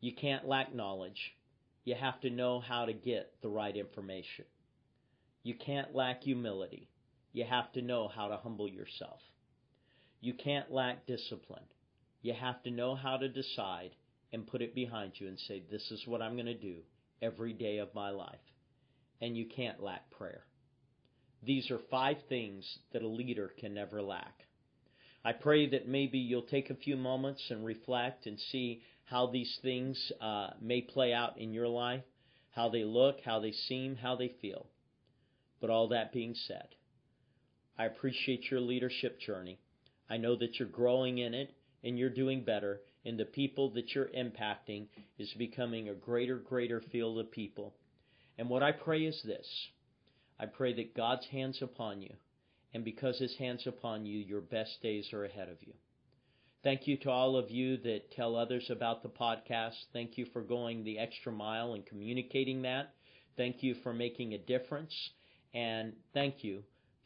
You 0.00 0.14
can't 0.14 0.46
lack 0.46 0.74
knowledge. 0.74 1.34
You 1.84 1.94
have 1.94 2.20
to 2.20 2.30
know 2.30 2.60
how 2.60 2.84
to 2.84 2.92
get 2.92 3.32
the 3.42 3.48
right 3.48 3.76
information. 3.76 4.44
You 5.42 5.54
can't 5.54 5.94
lack 5.94 6.22
humility 6.22 6.90
you 7.32 7.44
have 7.44 7.72
to 7.72 7.82
know 7.82 8.08
how 8.08 8.28
to 8.28 8.36
humble 8.36 8.68
yourself. 8.68 9.20
You 10.20 10.34
can't 10.34 10.70
lack 10.72 11.06
discipline. 11.06 11.64
You 12.22 12.34
have 12.34 12.62
to 12.64 12.70
know 12.70 12.94
how 12.94 13.16
to 13.16 13.28
decide 13.28 13.92
and 14.32 14.46
put 14.46 14.62
it 14.62 14.74
behind 14.74 15.12
you 15.16 15.28
and 15.28 15.38
say, 15.38 15.62
This 15.70 15.90
is 15.90 16.06
what 16.06 16.22
I'm 16.22 16.34
going 16.34 16.46
to 16.46 16.54
do 16.54 16.78
every 17.22 17.52
day 17.52 17.78
of 17.78 17.94
my 17.94 18.10
life. 18.10 18.38
And 19.20 19.36
you 19.36 19.46
can't 19.46 19.82
lack 19.82 20.10
prayer. 20.10 20.42
These 21.42 21.70
are 21.70 21.80
five 21.90 22.18
things 22.28 22.78
that 22.92 23.02
a 23.02 23.08
leader 23.08 23.52
can 23.58 23.74
never 23.74 24.02
lack. 24.02 24.44
I 25.24 25.32
pray 25.32 25.68
that 25.70 25.88
maybe 25.88 26.18
you'll 26.18 26.42
take 26.42 26.70
a 26.70 26.74
few 26.74 26.96
moments 26.96 27.42
and 27.50 27.64
reflect 27.64 28.26
and 28.26 28.38
see 28.38 28.82
how 29.04 29.26
these 29.26 29.58
things 29.62 30.12
uh, 30.20 30.50
may 30.60 30.82
play 30.82 31.12
out 31.12 31.38
in 31.38 31.52
your 31.52 31.68
life, 31.68 32.04
how 32.52 32.68
they 32.68 32.84
look, 32.84 33.20
how 33.24 33.40
they 33.40 33.52
seem, 33.52 33.96
how 33.96 34.16
they 34.16 34.32
feel. 34.40 34.66
But 35.60 35.70
all 35.70 35.88
that 35.88 36.12
being 36.12 36.34
said, 36.34 36.68
I 37.78 37.84
appreciate 37.86 38.50
your 38.50 38.60
leadership 38.60 39.20
journey. 39.20 39.58
I 40.08 40.16
know 40.16 40.36
that 40.36 40.58
you're 40.58 40.68
growing 40.68 41.18
in 41.18 41.34
it 41.34 41.54
and 41.82 41.98
you're 41.98 42.10
doing 42.10 42.44
better, 42.44 42.80
and 43.04 43.18
the 43.18 43.24
people 43.24 43.70
that 43.70 43.94
you're 43.94 44.10
impacting 44.16 44.86
is 45.18 45.32
becoming 45.38 45.88
a 45.88 45.94
greater, 45.94 46.36
greater 46.36 46.82
field 46.92 47.18
of 47.18 47.30
people. 47.30 47.74
And 48.36 48.48
what 48.48 48.62
I 48.62 48.72
pray 48.72 49.02
is 49.02 49.22
this 49.24 49.46
I 50.40 50.46
pray 50.46 50.72
that 50.72 50.96
God's 50.96 51.26
hands 51.26 51.60
upon 51.60 52.00
you, 52.00 52.14
and 52.72 52.82
because 52.82 53.18
His 53.18 53.36
hands 53.36 53.66
upon 53.66 54.06
you, 54.06 54.18
your 54.18 54.40
best 54.40 54.80
days 54.82 55.12
are 55.12 55.24
ahead 55.24 55.50
of 55.50 55.58
you. 55.60 55.74
Thank 56.62 56.86
you 56.86 56.96
to 56.98 57.10
all 57.10 57.36
of 57.36 57.50
you 57.50 57.76
that 57.78 58.10
tell 58.12 58.36
others 58.36 58.70
about 58.70 59.02
the 59.02 59.10
podcast. 59.10 59.76
Thank 59.92 60.16
you 60.16 60.26
for 60.32 60.40
going 60.40 60.82
the 60.84 60.98
extra 60.98 61.30
mile 61.30 61.74
and 61.74 61.84
communicating 61.84 62.62
that. 62.62 62.94
Thank 63.36 63.62
you 63.62 63.74
for 63.82 63.92
making 63.92 64.32
a 64.32 64.38
difference. 64.38 64.94
And 65.52 65.92
thank 66.14 66.42
you 66.42 66.62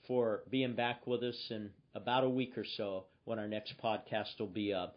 for 0.07 0.43
being 0.51 0.75
back 0.75 1.07
with 1.07 1.23
us 1.23 1.51
in 1.51 1.71
about 1.95 2.25
a 2.25 2.29
week 2.29 2.57
or 2.57 2.65
so 2.77 3.07
when 3.25 3.39
our 3.39 3.49
next 3.49 3.75
podcast 3.83 4.39
will 4.39 4.47
be 4.47 4.73
up. 4.73 4.97